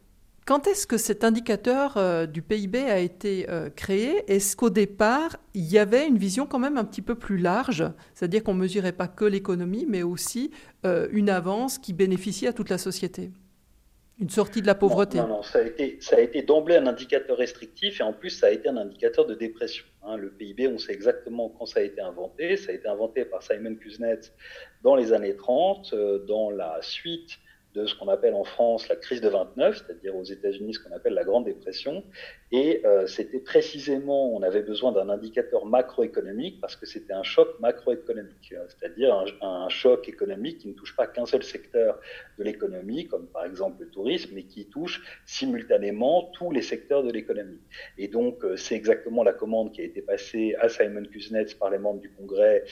Quand 0.51 0.67
est-ce 0.67 0.85
que 0.85 0.99
cet 0.99 1.23
indicateur 1.23 1.97
euh, 1.97 2.27
du 2.27 2.43
PIB 2.43 2.77
a 2.81 2.99
été 2.99 3.49
euh, 3.49 3.71
créé? 3.71 4.25
Est-ce 4.27 4.57
qu'au 4.57 4.69
départ, 4.69 5.37
il 5.55 5.71
y 5.71 5.79
avait 5.79 6.09
une 6.09 6.19
vision 6.19 6.45
quand 6.45 6.59
même 6.59 6.77
un 6.77 6.83
petit 6.85 7.03
peu 7.03 7.15
plus 7.15 7.39
large? 7.39 7.85
C'est-à-dire 8.15 8.43
qu'on 8.43 8.55
ne 8.55 8.59
mesurait 8.59 8.91
pas 8.91 9.07
que 9.07 9.25
l'économie, 9.25 9.87
mais 9.89 10.03
aussi 10.03 10.51
euh, 10.85 11.07
une 11.13 11.31
avance 11.31 11.79
qui 11.79 11.93
bénéficie 11.93 12.49
à 12.49 12.53
toute 12.53 12.69
la 12.69 12.79
société 12.79 13.31
Une 14.19 14.29
sortie 14.29 14.61
de 14.61 14.67
la 14.67 14.75
pauvreté 14.75 15.19
Non, 15.19 15.29
non, 15.29 15.43
ça 15.45 15.61
a 15.61 15.63
été, 15.63 16.01
été 16.19 16.43
d'emblée 16.43 16.75
un 16.75 16.89
indicateur 16.89 17.37
restrictif 17.37 18.01
et 18.01 18.03
en 18.03 18.13
plus, 18.13 18.31
ça 18.31 18.49
a 18.49 18.51
été 18.51 18.69
un 18.69 18.77
indicateur 18.77 19.27
de 19.27 19.37
dépression. 19.37 19.85
Hein. 20.03 20.17
Le 20.17 20.31
PIB, 20.31 20.67
on 20.67 20.79
sait 20.79 20.93
exactement 20.93 21.49
quand 21.57 21.67
ça 21.67 21.79
a 21.79 21.85
été 21.85 22.01
inventé. 22.01 22.57
Ça 22.57 22.73
a 22.73 22.75
été 22.75 22.89
inventé 22.89 23.25
par 23.25 23.45
Simon 23.45 23.77
Kuznets 23.77 24.33
dans 24.83 24.97
les 24.97 25.13
années 25.13 25.37
30, 25.37 25.95
dans 26.27 26.51
la 26.51 26.77
suite 26.83 27.39
de 27.75 27.87
ce 27.87 27.95
qu'on 27.95 28.09
appelle 28.09 28.35
en 28.35 28.45
France 28.45 28.89
la 28.89 28.97
crise 28.97 29.21
de 29.21 29.29
29, 29.29 29.77
c'est-à-dire 29.77 30.17
aux 30.17 30.25
États-Unis 30.25 30.75
ce 30.75 30.81
qu'on 30.81 30.95
appelle 30.95 31.15
la 31.15 31.25
Grande 31.25 31.45
Dépression. 31.45 32.03
Et 32.51 32.83
euh, 32.85 33.07
c'était 33.07 33.39
précisément, 33.39 34.35
on 34.35 34.43
avait 34.43 34.63
besoin 34.63 34.91
d'un 34.91 35.09
indicateur 35.09 35.67
macroéconomique 35.67 36.61
parce 36.61 36.75
que 36.75 36.85
c'était 36.85 37.13
un 37.13 37.23
choc 37.23 37.49
macroéconomique, 37.61 38.53
euh, 38.53 38.65
c'est-à-dire 38.69 39.25
un, 39.41 39.69
choc 39.69 40.09
économique 40.09 40.59
qui 40.59 40.69
ne 40.69 40.73
touche 40.73 40.97
pas 40.97 41.07
qu'un 41.07 41.27
seul 41.27 41.45
secteur 41.45 42.01
de 42.39 42.45
l'économie, 42.45 43.07
comme 43.07 43.29
par 43.29 43.45
exemple 43.45 43.85
le 43.85 43.89
tourisme, 43.89 44.33
mais 44.35 44.43
qui 44.43 44.67
touche 44.67 45.01
simultanément 45.27 46.25
tous 46.33 46.51
les 46.51 46.63
secteurs 46.63 47.05
de 47.05 47.13
l'économie. 47.13 47.61
Et 47.99 48.09
donc, 48.09 48.45
euh, 48.45 48.57
c'est 48.57 48.75
exactement 48.75 49.23
la 49.23 49.33
commande 49.33 49.73
qui 49.73 49.81
a 49.81 49.85
été 49.85 50.03
passée 50.03 50.57
à 50.61 50.69
Simon 50.69 51.05
Kuznets 51.05 51.55
par 51.59 51.71
les 51.71 51.79
membres 51.79 52.01
du 52.01 52.11
Congrès 52.11 52.65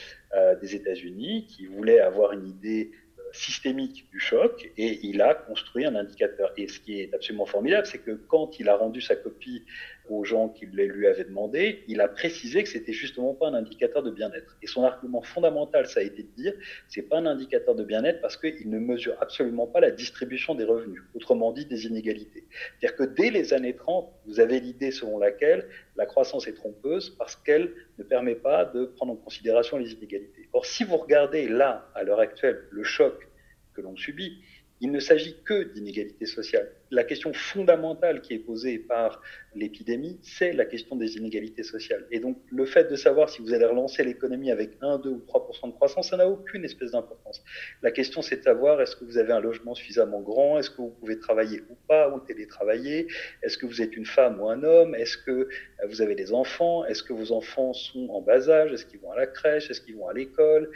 des 0.61 0.75
États-Unis, 0.75 1.47
qui 1.47 1.65
voulaient 1.65 1.99
avoir 1.99 2.33
une 2.33 2.45
idée 2.45 2.91
systémique 3.33 4.09
du 4.11 4.19
choc 4.19 4.69
et 4.77 4.99
il 5.03 5.21
a 5.21 5.33
construit 5.33 5.85
un 5.85 5.95
indicateur. 5.95 6.51
Et 6.57 6.67
ce 6.67 6.79
qui 6.79 7.01
est 7.01 7.13
absolument 7.13 7.45
formidable, 7.45 7.85
c'est 7.87 7.99
que 7.99 8.11
quand 8.11 8.59
il 8.59 8.69
a 8.69 8.75
rendu 8.75 9.01
sa 9.01 9.15
copie 9.15 9.63
aux 10.11 10.23
gens 10.23 10.49
qui 10.49 10.65
lui 10.65 11.07
avaient 11.07 11.23
demandé, 11.23 11.83
il 11.87 12.01
a 12.01 12.07
précisé 12.07 12.63
que 12.63 12.69
c'était 12.69 12.93
justement 12.93 13.33
pas 13.33 13.47
un 13.47 13.53
indicateur 13.53 14.03
de 14.03 14.11
bien-être. 14.11 14.57
Et 14.61 14.67
son 14.67 14.83
argument 14.83 15.21
fondamental, 15.21 15.87
ça 15.87 15.99
a 15.99 16.03
été 16.03 16.23
de 16.23 16.29
dire, 16.35 16.53
c'est 16.87 17.03
pas 17.03 17.17
un 17.17 17.25
indicateur 17.25 17.75
de 17.75 17.83
bien-être 17.83 18.21
parce 18.21 18.37
qu'il 18.37 18.69
ne 18.69 18.79
mesure 18.79 19.15
absolument 19.21 19.67
pas 19.67 19.79
la 19.79 19.91
distribution 19.91 20.55
des 20.55 20.63
revenus, 20.63 21.01
autrement 21.15 21.51
dit 21.51 21.65
des 21.65 21.85
inégalités. 21.85 22.47
C'est-à-dire 22.79 22.97
que 22.97 23.03
dès 23.03 23.31
les 23.31 23.53
années 23.53 23.75
30, 23.75 24.09
vous 24.25 24.39
avez 24.39 24.59
l'idée 24.59 24.91
selon 24.91 25.17
laquelle 25.17 25.67
la 25.95 26.05
croissance 26.05 26.47
est 26.47 26.53
trompeuse 26.53 27.15
parce 27.17 27.35
qu'elle 27.35 27.73
ne 27.97 28.03
permet 28.03 28.35
pas 28.35 28.65
de 28.65 28.85
prendre 28.85 29.13
en 29.13 29.17
considération 29.17 29.77
les 29.77 29.93
inégalités. 29.93 30.49
Or, 30.53 30.65
si 30.65 30.83
vous 30.83 30.97
regardez 30.97 31.47
là, 31.47 31.89
à 31.95 32.03
l'heure 32.03 32.19
actuelle, 32.19 32.65
le 32.71 32.83
choc 32.83 33.27
que 33.73 33.81
l'on 33.81 33.95
subit, 33.95 34.41
il 34.81 34.91
ne 34.91 34.99
s'agit 34.99 35.35
que 35.43 35.73
d'inégalités 35.73 36.25
sociales. 36.25 36.71
La 36.91 37.03
question 37.03 37.33
fondamentale 37.33 38.21
qui 38.21 38.33
est 38.33 38.39
posée 38.39 38.79
par 38.79 39.21
l'épidémie, 39.55 40.19
c'est 40.21 40.53
la 40.53 40.65
question 40.65 40.95
des 40.95 41.17
inégalités 41.17 41.63
sociales. 41.63 42.05
Et 42.11 42.19
donc, 42.19 42.37
le 42.51 42.65
fait 42.65 42.89
de 42.89 42.95
savoir 42.95 43.29
si 43.29 43.41
vous 43.41 43.53
allez 43.53 43.65
relancer 43.65 44.03
l'économie 44.03 44.51
avec 44.51 44.71
1, 44.81 44.99
2 44.99 45.09
ou 45.09 45.23
3% 45.27 45.67
de 45.67 45.73
croissance, 45.73 46.09
ça 46.09 46.17
n'a 46.17 46.27
aucune 46.27 46.63
espèce 46.63 46.91
d'importance. 46.91 47.43
La 47.81 47.91
question, 47.91 48.21
c'est 48.21 48.37
de 48.37 48.43
savoir 48.43 48.81
est-ce 48.81 48.95
que 48.95 49.05
vous 49.05 49.17
avez 49.17 49.33
un 49.33 49.39
logement 49.39 49.73
suffisamment 49.73 50.21
grand, 50.21 50.59
est-ce 50.59 50.69
que 50.69 50.77
vous 50.77 50.95
pouvez 50.99 51.19
travailler 51.19 51.61
ou 51.69 51.75
pas, 51.87 52.13
ou 52.13 52.19
télétravailler, 52.19 53.07
est-ce 53.43 53.57
que 53.57 53.65
vous 53.65 53.81
êtes 53.81 53.95
une 53.95 54.05
femme 54.05 54.39
ou 54.39 54.49
un 54.49 54.63
homme, 54.63 54.95
est-ce 54.95 55.17
que 55.17 55.31
euh, 55.31 55.47
vous 55.87 56.01
avez 56.01 56.15
des 56.15 56.33
enfants, 56.33 56.85
est-ce 56.85 57.03
que 57.03 57.13
vos 57.13 57.31
enfants 57.31 57.73
sont 57.73 58.07
en 58.09 58.21
bas 58.21 58.49
âge, 58.49 58.71
est-ce 58.73 58.85
qu'ils 58.85 58.99
vont 58.99 59.11
à 59.11 59.17
la 59.17 59.27
crèche, 59.27 59.69
est-ce 59.71 59.81
qu'ils 59.81 59.95
vont 59.95 60.07
à 60.07 60.13
l'école, 60.13 60.71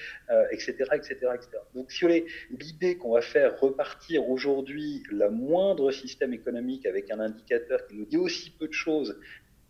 etc., 0.52 0.74
etc., 0.94 1.18
etc. 1.36 1.50
Donc, 1.76 1.92
si 1.92 2.02
vous 2.02 2.08
voulez, 2.08 2.26
l'idée 2.60 2.98
qu'on 2.98 3.14
va 3.14 3.22
faire 3.22 3.60
repartir 3.60 4.30
aujourd'hui 4.30 5.04
la 5.12 5.30
moindre 5.30 5.92
système 5.92 6.34
économique 6.34 6.86
avec 6.86 7.12
un 7.12 7.20
indicateur 7.20 7.86
qui 7.88 7.96
nous 7.96 8.06
dit 8.06 8.18
aussi 8.18 8.52
peu 8.52 8.63
de 8.68 8.74
choses, 8.74 9.18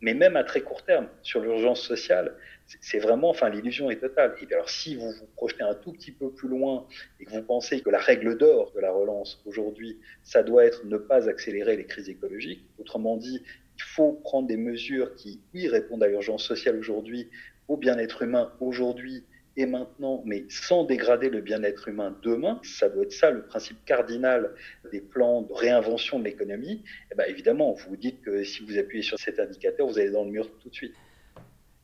Mais 0.04 0.14
même 0.14 0.36
à 0.36 0.44
très 0.44 0.60
court 0.60 0.84
terme, 0.84 1.08
sur 1.22 1.40
l'urgence 1.40 1.82
sociale, 1.82 2.36
c'est 2.82 3.00
vraiment, 3.00 3.30
enfin, 3.30 3.50
l'illusion 3.50 3.90
est 3.90 4.02
totale. 4.02 4.36
Et 4.42 4.54
alors, 4.54 4.70
si 4.70 4.98
vous 4.98 5.10
vous 5.10 5.28
projetez 5.38 5.64
un 5.64 5.76
tout 5.76 5.94
petit 5.94 6.12
peu 6.12 6.30
plus 6.30 6.50
loin 6.50 6.86
et 7.22 7.26
que 7.26 7.32
vous 7.32 7.42
pensez 7.42 7.80
que 7.80 7.90
la 7.90 8.00
règle 8.00 8.38
d'or 8.38 8.74
de 8.76 8.82
la 8.82 8.92
relance 8.92 9.42
aujourd'hui, 9.46 9.98
ça 10.22 10.44
doit 10.44 10.66
être 10.66 10.86
ne 10.86 10.98
pas 10.98 11.30
accélérer 11.30 11.78
les 11.78 11.86
crises 11.86 12.10
écologiques, 12.10 12.66
autrement 12.80 13.16
dit, 13.16 13.42
il 13.78 13.84
faut 13.84 14.12
prendre 14.12 14.46
des 14.46 14.58
mesures 14.58 15.16
qui, 15.16 15.40
oui, 15.54 15.70
répondent 15.70 16.04
à 16.04 16.08
l'urgence 16.08 16.44
sociale 16.44 16.76
aujourd'hui, 16.78 17.30
au 17.70 17.78
bien-être 17.78 18.24
humain 18.24 18.52
aujourd'hui 18.60 19.24
et 19.56 19.66
maintenant, 19.66 20.24
mais 20.26 20.46
sans 20.50 20.84
dégrader 20.84 21.30
le 21.30 21.42
bien-être 21.42 21.88
humain 21.88 22.16
demain. 22.24 22.60
Ça 22.64 22.90
doit 22.90 23.04
être 23.04 23.12
ça 23.12 23.30
le 23.30 23.44
principe 23.44 23.84
cardinal 23.86 24.54
des 24.92 25.02
plans 25.02 25.44
de 25.44 25.54
réinvention 25.54 26.20
de 26.20 26.26
l'économie. 26.26 26.72
Et 26.72 26.84
eh 27.12 27.16
bien, 27.16 27.26
évidemment, 27.26 27.74
vous 27.74 27.90
vous 27.90 27.98
dites 27.98 28.22
que 28.22 28.44
si 28.44 28.66
vous 28.66 28.78
appuyez 28.78 29.04
sur 29.04 29.20
cet 29.20 29.40
indicateur, 29.40 29.88
vous 29.88 30.00
allez 30.00 30.12
dans 30.12 30.24
le 30.24 30.32
mur 30.32 30.50
tout 30.60 30.70
de 30.70 30.74
suite. 30.74 30.96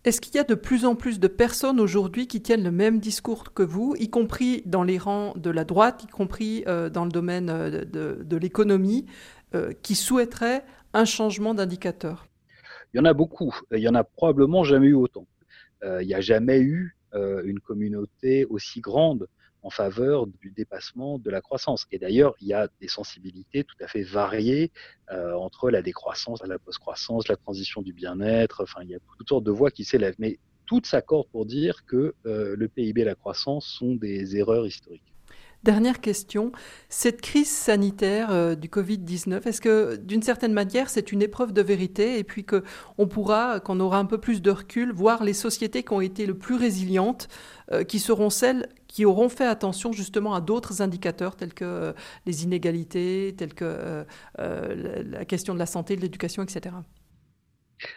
Est-ce 0.05 0.21
qu'il 0.21 0.35
y 0.35 0.39
a 0.39 0.45
de 0.45 0.55
plus 0.55 0.85
en 0.85 0.95
plus 0.95 1.19
de 1.19 1.27
personnes 1.27 1.79
aujourd'hui 1.79 2.25
qui 2.25 2.41
tiennent 2.41 2.63
le 2.63 2.71
même 2.71 2.99
discours 2.99 3.53
que 3.53 3.63
vous, 3.63 3.95
y 3.99 4.09
compris 4.09 4.63
dans 4.65 4.83
les 4.83 4.97
rangs 4.97 5.33
de 5.35 5.49
la 5.49 5.65
droite, 5.65 6.05
y 6.05 6.07
compris 6.07 6.63
euh, 6.67 6.89
dans 6.89 7.03
le 7.03 7.11
domaine 7.11 7.49
euh, 7.49 7.83
de, 7.83 8.37
l'économie, 8.37 9.05
euh, 9.55 9.73
qui 9.83 9.95
souhaiteraient 9.95 10.63
un 10.93 11.03
changement 11.03 11.53
d'indicateur? 11.53 12.27
Il 12.93 12.97
y 12.97 12.99
en 13.01 13.05
a 13.05 13.13
beaucoup. 13.13 13.53
Il 13.71 13.79
y 13.79 13.89
en 13.89 13.95
a 13.95 14.05
probablement 14.05 14.63
jamais 14.63 14.87
eu 14.87 14.93
autant. 14.93 15.27
il 15.83 16.07
n'y 16.07 16.15
a 16.15 16.21
jamais 16.21 16.59
eu 16.61 16.95
une 17.13 17.59
communauté 17.59 18.45
aussi 18.45 18.81
grande 18.81 19.27
en 19.61 19.69
faveur 19.69 20.27
du 20.27 20.51
dépassement 20.51 21.19
de 21.19 21.29
la 21.29 21.41
croissance. 21.41 21.85
Et 21.91 21.99
d'ailleurs, 21.99 22.35
il 22.39 22.47
y 22.47 22.53
a 22.53 22.69
des 22.79 22.87
sensibilités 22.87 23.63
tout 23.63 23.75
à 23.81 23.87
fait 23.87 24.03
variées 24.03 24.71
euh, 25.11 25.33
entre 25.33 25.69
la 25.69 25.81
décroissance, 25.81 26.41
la 26.45 26.59
post-croissance, 26.59 27.27
la 27.27 27.35
transition 27.35 27.81
du 27.81 27.93
bien-être. 27.93 28.63
Enfin, 28.63 28.81
il 28.83 28.89
y 28.89 28.95
a 28.95 28.99
toutes 29.17 29.29
sortes 29.29 29.43
de 29.43 29.51
voix 29.51 29.71
qui 29.71 29.83
s'élèvent. 29.83 30.15
Mais 30.19 30.39
toutes 30.65 30.85
s'accordent 30.85 31.29
pour 31.29 31.45
dire 31.45 31.85
que 31.85 32.13
euh, 32.25 32.55
le 32.55 32.67
PIB 32.67 33.01
et 33.01 33.05
la 33.05 33.15
croissance 33.15 33.65
sont 33.65 33.95
des 33.95 34.37
erreurs 34.37 34.65
historiques. 34.65 35.13
Dernière 35.63 35.99
question, 35.99 36.53
cette 36.87 37.19
crise 37.19 37.49
sanitaire 37.49 38.31
euh, 38.31 38.55
du 38.55 38.69
Covid-19, 38.69 39.45
est-ce 39.45 39.59
que 39.59 39.97
d'une 39.97 40.21
certaine 40.21 40.53
manière 40.53 40.89
c'est 40.89 41.11
une 41.11 41.21
épreuve 41.21 41.51
de 41.51 41.61
vérité 41.61 42.17
et 42.17 42.23
puis 42.23 42.45
qu'on 42.45 43.07
pourra, 43.07 43.59
qu'on 43.59 43.81
aura 43.81 43.97
un 43.97 44.05
peu 44.05 44.17
plus 44.17 44.41
de 44.41 44.51
recul, 44.51 44.93
voir 44.93 45.21
les 45.21 45.33
sociétés 45.33 45.83
qui 45.83 45.91
ont 45.91 45.99
été 45.99 46.25
le 46.25 46.37
plus 46.37 46.55
résilientes, 46.55 47.27
euh, 47.73 47.83
qui 47.83 47.99
seront 47.99 48.29
celles 48.29 48.69
qui 48.87 49.03
auront 49.03 49.27
fait 49.27 49.45
attention 49.45 49.91
justement 49.91 50.33
à 50.33 50.39
d'autres 50.39 50.81
indicateurs 50.81 51.35
tels 51.35 51.53
que 51.53 51.65
euh, 51.65 51.93
les 52.25 52.45
inégalités, 52.45 53.35
tels 53.37 53.53
que 53.53 54.05
la 54.37 55.25
question 55.25 55.53
de 55.53 55.59
la 55.59 55.65
santé, 55.65 55.97
de 55.97 56.01
l'éducation, 56.01 56.41
etc. 56.41 56.73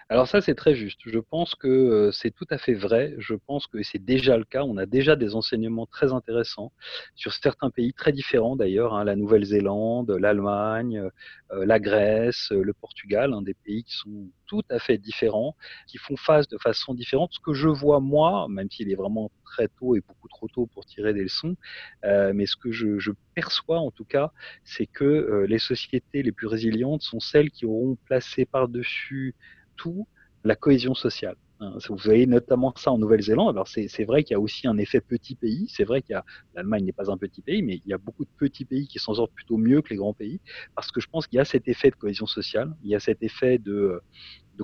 Alors 0.08 0.28
ça, 0.28 0.40
c'est 0.40 0.54
très 0.54 0.74
juste. 0.74 1.00
Je 1.06 1.18
pense 1.18 1.54
que 1.54 2.10
c'est 2.12 2.30
tout 2.30 2.46
à 2.50 2.58
fait 2.58 2.74
vrai. 2.74 3.14
Je 3.18 3.34
pense 3.34 3.66
que 3.66 3.82
c'est 3.82 3.98
déjà 4.04 4.36
le 4.36 4.44
cas. 4.44 4.62
On 4.62 4.76
a 4.76 4.86
déjà 4.86 5.16
des 5.16 5.34
enseignements 5.34 5.86
très 5.86 6.12
intéressants 6.12 6.72
sur 7.14 7.32
certains 7.32 7.70
pays 7.70 7.92
très 7.92 8.12
différents 8.12 8.56
d'ailleurs, 8.56 8.94
hein, 8.94 9.04
la 9.04 9.16
Nouvelle-Zélande, 9.16 10.10
l'Allemagne, 10.10 11.02
la 11.50 11.80
Grèce, 11.80 12.48
le 12.50 12.72
Portugal, 12.72 13.32
hein, 13.32 13.42
des 13.42 13.54
pays 13.54 13.84
qui 13.84 13.94
sont 13.96 14.28
tout 14.46 14.62
à 14.70 14.78
fait 14.78 14.98
différents, 14.98 15.56
qui 15.88 15.98
font 15.98 16.16
face 16.16 16.46
de 16.48 16.58
façon 16.58 16.94
différente. 16.94 17.30
Ce 17.32 17.40
que 17.40 17.52
je 17.54 17.68
vois 17.68 18.00
moi, 18.00 18.46
même 18.48 18.70
s'il 18.70 18.90
est 18.90 18.94
vraiment 18.94 19.30
très 19.44 19.68
tôt 19.68 19.96
et 19.96 20.00
beaucoup 20.00 20.28
trop 20.28 20.48
tôt 20.48 20.66
pour 20.66 20.84
tirer 20.86 21.12
des 21.14 21.22
leçons, 21.22 21.56
mais 22.04 22.46
ce 22.46 22.56
que 22.56 22.70
je, 22.72 22.98
je, 22.98 23.10
perçois 23.34 23.78
en 23.78 23.90
tout 23.90 24.04
cas, 24.04 24.32
c'est 24.64 24.86
que 24.86 25.44
les 25.48 25.58
sociétés 25.58 26.22
les 26.22 26.32
plus 26.32 26.46
résilientes 26.46 27.02
sont 27.02 27.20
celles 27.20 27.50
qui 27.50 27.66
auront 27.66 27.96
placé 28.06 28.44
par-dessus 28.44 29.34
tout 29.76 30.06
la 30.44 30.56
cohésion 30.56 30.94
sociale. 30.94 31.36
Hein. 31.62 31.78
Vous 31.88 31.96
voyez 31.96 32.26
notamment 32.26 32.74
ça 32.76 32.90
en 32.90 32.98
Nouvelle-Zélande. 32.98 33.54
Alors 33.54 33.68
c'est 33.68 34.04
vrai 34.04 34.24
qu'il 34.24 34.34
y 34.34 34.36
a 34.36 34.40
aussi 34.40 34.66
un 34.66 34.76
effet 34.78 35.00
petit 35.00 35.34
pays. 35.34 35.66
C'est 35.68 35.84
vrai 35.84 36.02
qu'il 36.02 36.20
l'Allemagne 36.54 36.84
n'est 36.84 36.92
pas 36.92 37.10
un 37.10 37.16
petit 37.16 37.40
pays, 37.40 37.62
mais 37.62 37.80
il 37.84 37.90
y 37.90 37.92
a 37.92 37.98
beaucoup 37.98 38.24
de 38.24 38.30
petits 38.36 38.64
pays 38.64 38.86
qui 38.88 38.98
s'en 38.98 39.14
sortent 39.14 39.32
plutôt 39.32 39.56
mieux 39.56 39.80
que 39.82 39.90
les 39.90 39.96
grands 39.96 40.14
pays, 40.14 40.40
parce 40.74 40.90
que 40.90 41.00
je 41.00 41.08
pense 41.08 41.26
qu'il 41.26 41.36
y 41.36 41.40
a 41.40 41.44
cet 41.44 41.68
effet 41.68 41.90
de 41.90 41.96
cohésion 41.96 42.26
sociale, 42.26 42.74
il 42.82 42.90
y 42.90 42.94
a 42.94 43.00
cet 43.00 43.22
effet 43.22 43.58
de, 43.58 44.02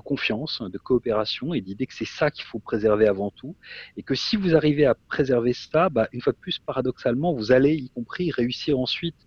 confiance, 0.05 0.61
de 0.61 0.77
coopération 0.77 1.53
et 1.53 1.59
d'idée 1.59 1.85
que 1.85 1.93
c'est 1.93 2.05
ça 2.05 2.31
qu'il 2.31 2.45
faut 2.45 2.59
préserver 2.59 3.07
avant 3.07 3.31
tout, 3.31 3.55
et 3.97 4.03
que 4.03 4.15
si 4.15 4.37
vous 4.37 4.55
arrivez 4.55 4.85
à 4.85 4.95
préserver 4.95 5.53
ça, 5.53 5.89
bah, 5.89 6.07
une 6.13 6.21
fois 6.21 6.33
de 6.33 6.37
plus, 6.37 6.59
paradoxalement, 6.59 7.33
vous 7.33 7.51
allez 7.51 7.75
y 7.75 7.89
compris 7.89 8.31
réussir 8.31 8.79
ensuite 8.79 9.17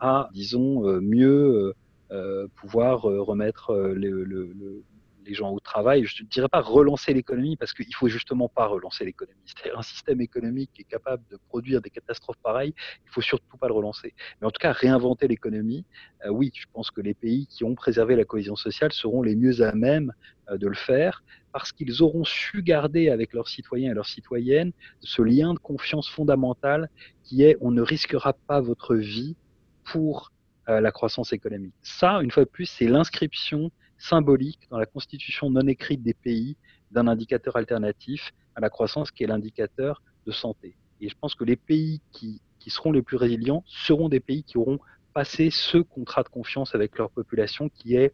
à, 0.00 0.30
disons, 0.32 0.88
euh, 0.88 1.00
mieux 1.00 1.28
euh, 1.28 1.74
euh, 2.12 2.48
pouvoir 2.56 3.02
remettre 3.02 3.74
le, 3.74 4.24
le, 4.24 4.52
le 4.52 4.82
les 5.24 5.34
gens 5.34 5.50
au 5.50 5.60
travail. 5.60 6.04
Je 6.04 6.22
ne 6.22 6.28
dirais 6.28 6.48
pas 6.48 6.60
relancer 6.60 7.12
l'économie 7.14 7.56
parce 7.56 7.72
qu'il 7.72 7.94
faut 7.94 8.08
justement 8.08 8.48
pas 8.48 8.66
relancer 8.66 9.04
l'économie. 9.04 9.40
C'est 9.62 9.72
un 9.72 9.82
système 9.82 10.20
économique 10.20 10.70
qui 10.74 10.82
est 10.82 10.90
capable 10.90 11.22
de 11.30 11.38
produire 11.48 11.80
des 11.80 11.90
catastrophes 11.90 12.38
pareilles. 12.42 12.74
Il 13.04 13.10
faut 13.10 13.20
surtout 13.20 13.56
pas 13.56 13.68
le 13.68 13.74
relancer. 13.74 14.14
Mais 14.40 14.46
en 14.46 14.50
tout 14.50 14.60
cas, 14.60 14.72
réinventer 14.72 15.28
l'économie. 15.28 15.84
Euh, 16.24 16.30
oui, 16.30 16.50
je 16.54 16.66
pense 16.72 16.90
que 16.90 17.00
les 17.00 17.14
pays 17.14 17.46
qui 17.46 17.64
ont 17.64 17.74
préservé 17.74 18.16
la 18.16 18.24
cohésion 18.24 18.56
sociale 18.56 18.92
seront 18.92 19.22
les 19.22 19.36
mieux 19.36 19.62
à 19.62 19.72
même 19.74 20.12
euh, 20.50 20.56
de 20.56 20.66
le 20.66 20.74
faire 20.74 21.22
parce 21.52 21.72
qu'ils 21.72 22.02
auront 22.02 22.24
su 22.24 22.62
garder 22.62 23.10
avec 23.10 23.34
leurs 23.34 23.48
citoyens 23.48 23.90
et 23.90 23.94
leurs 23.94 24.06
citoyennes 24.06 24.72
ce 25.00 25.20
lien 25.20 25.52
de 25.52 25.58
confiance 25.58 26.08
fondamental 26.08 26.88
qui 27.24 27.42
est 27.42 27.56
on 27.60 27.70
ne 27.70 27.82
risquera 27.82 28.32
pas 28.32 28.60
votre 28.60 28.94
vie 28.94 29.36
pour 29.84 30.32
euh, 30.68 30.80
la 30.80 30.92
croissance 30.92 31.32
économique. 31.32 31.74
Ça, 31.82 32.22
une 32.22 32.30
fois 32.30 32.44
de 32.44 32.48
plus, 32.48 32.66
c'est 32.66 32.86
l'inscription 32.86 33.70
symbolique 34.02 34.66
dans 34.70 34.78
la 34.78 34.86
constitution 34.86 35.48
non 35.48 35.66
écrite 35.68 36.02
des 36.02 36.14
pays 36.14 36.56
d'un 36.90 37.06
indicateur 37.06 37.56
alternatif 37.56 38.32
à 38.56 38.60
la 38.60 38.68
croissance 38.68 39.10
qui 39.10 39.22
est 39.22 39.28
l'indicateur 39.28 40.02
de 40.26 40.32
santé. 40.32 40.76
Et 41.00 41.08
je 41.08 41.14
pense 41.20 41.34
que 41.34 41.44
les 41.44 41.56
pays 41.56 42.00
qui, 42.10 42.40
qui 42.58 42.70
seront 42.70 42.92
les 42.92 43.02
plus 43.02 43.16
résilients 43.16 43.62
seront 43.66 44.08
des 44.08 44.20
pays 44.20 44.42
qui 44.42 44.58
auront 44.58 44.80
passé 45.14 45.50
ce 45.50 45.78
contrat 45.78 46.24
de 46.24 46.28
confiance 46.28 46.74
avec 46.74 46.98
leur 46.98 47.10
population 47.10 47.68
qui 47.68 47.94
est 47.94 48.12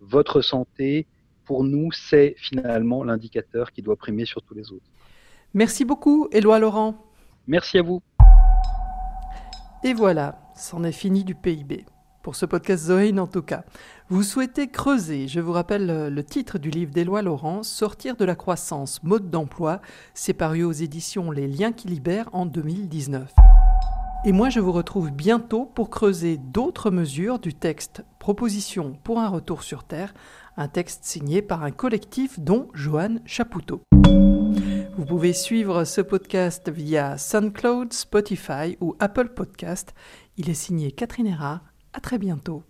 votre 0.00 0.42
santé. 0.42 1.06
Pour 1.44 1.64
nous, 1.64 1.90
c'est 1.90 2.34
finalement 2.36 3.02
l'indicateur 3.02 3.72
qui 3.72 3.82
doit 3.82 3.96
primer 3.96 4.26
sur 4.26 4.42
tous 4.42 4.54
les 4.54 4.70
autres. 4.72 4.86
Merci 5.54 5.84
beaucoup, 5.84 6.28
Éloi 6.32 6.58
Laurent. 6.58 7.12
Merci 7.46 7.78
à 7.78 7.82
vous. 7.82 8.02
Et 9.82 9.94
voilà, 9.94 10.38
c'en 10.54 10.84
est 10.84 10.92
fini 10.92 11.24
du 11.24 11.34
PIB 11.34 11.86
pour 12.22 12.36
ce 12.36 12.46
podcast 12.46 12.84
Zoé 12.84 13.18
en 13.18 13.26
tout 13.26 13.42
cas. 13.42 13.64
Vous 14.08 14.22
souhaitez 14.22 14.68
creuser, 14.68 15.28
je 15.28 15.40
vous 15.40 15.52
rappelle 15.52 16.12
le 16.12 16.24
titre 16.24 16.58
du 16.58 16.70
livre 16.70 16.92
d'Éloi 16.92 17.22
Laurent, 17.22 17.62
Sortir 17.62 18.16
de 18.16 18.24
la 18.24 18.34
croissance, 18.34 19.02
mode 19.02 19.30
d'emploi, 19.30 19.80
c'est 20.14 20.32
paru 20.32 20.64
aux 20.64 20.72
éditions 20.72 21.30
Les 21.30 21.46
Liens 21.46 21.72
qui 21.72 21.88
libèrent 21.88 22.28
en 22.32 22.46
2019. 22.46 23.32
Et 24.26 24.32
moi 24.32 24.50
je 24.50 24.60
vous 24.60 24.72
retrouve 24.72 25.10
bientôt 25.10 25.64
pour 25.64 25.88
creuser 25.88 26.36
d'autres 26.36 26.90
mesures 26.90 27.38
du 27.38 27.54
texte 27.54 28.04
Proposition 28.18 28.98
pour 29.02 29.18
un 29.18 29.28
retour 29.28 29.62
sur 29.62 29.84
Terre, 29.84 30.12
un 30.58 30.68
texte 30.68 31.04
signé 31.04 31.40
par 31.40 31.62
un 31.62 31.70
collectif 31.70 32.38
dont 32.38 32.68
Johan 32.74 33.16
Chapoutot. 33.24 33.80
Vous 34.98 35.06
pouvez 35.06 35.32
suivre 35.32 35.84
ce 35.84 36.02
podcast 36.02 36.68
via 36.70 37.16
SoundCloud, 37.16 37.94
Spotify 37.94 38.76
ou 38.82 38.94
Apple 38.98 39.30
Podcast. 39.30 39.94
Il 40.36 40.50
est 40.50 40.54
signé 40.54 40.92
Catherine 40.92 41.28
Erard 41.28 41.69
à 41.92 42.00
très 42.00 42.18
bientôt. 42.18 42.62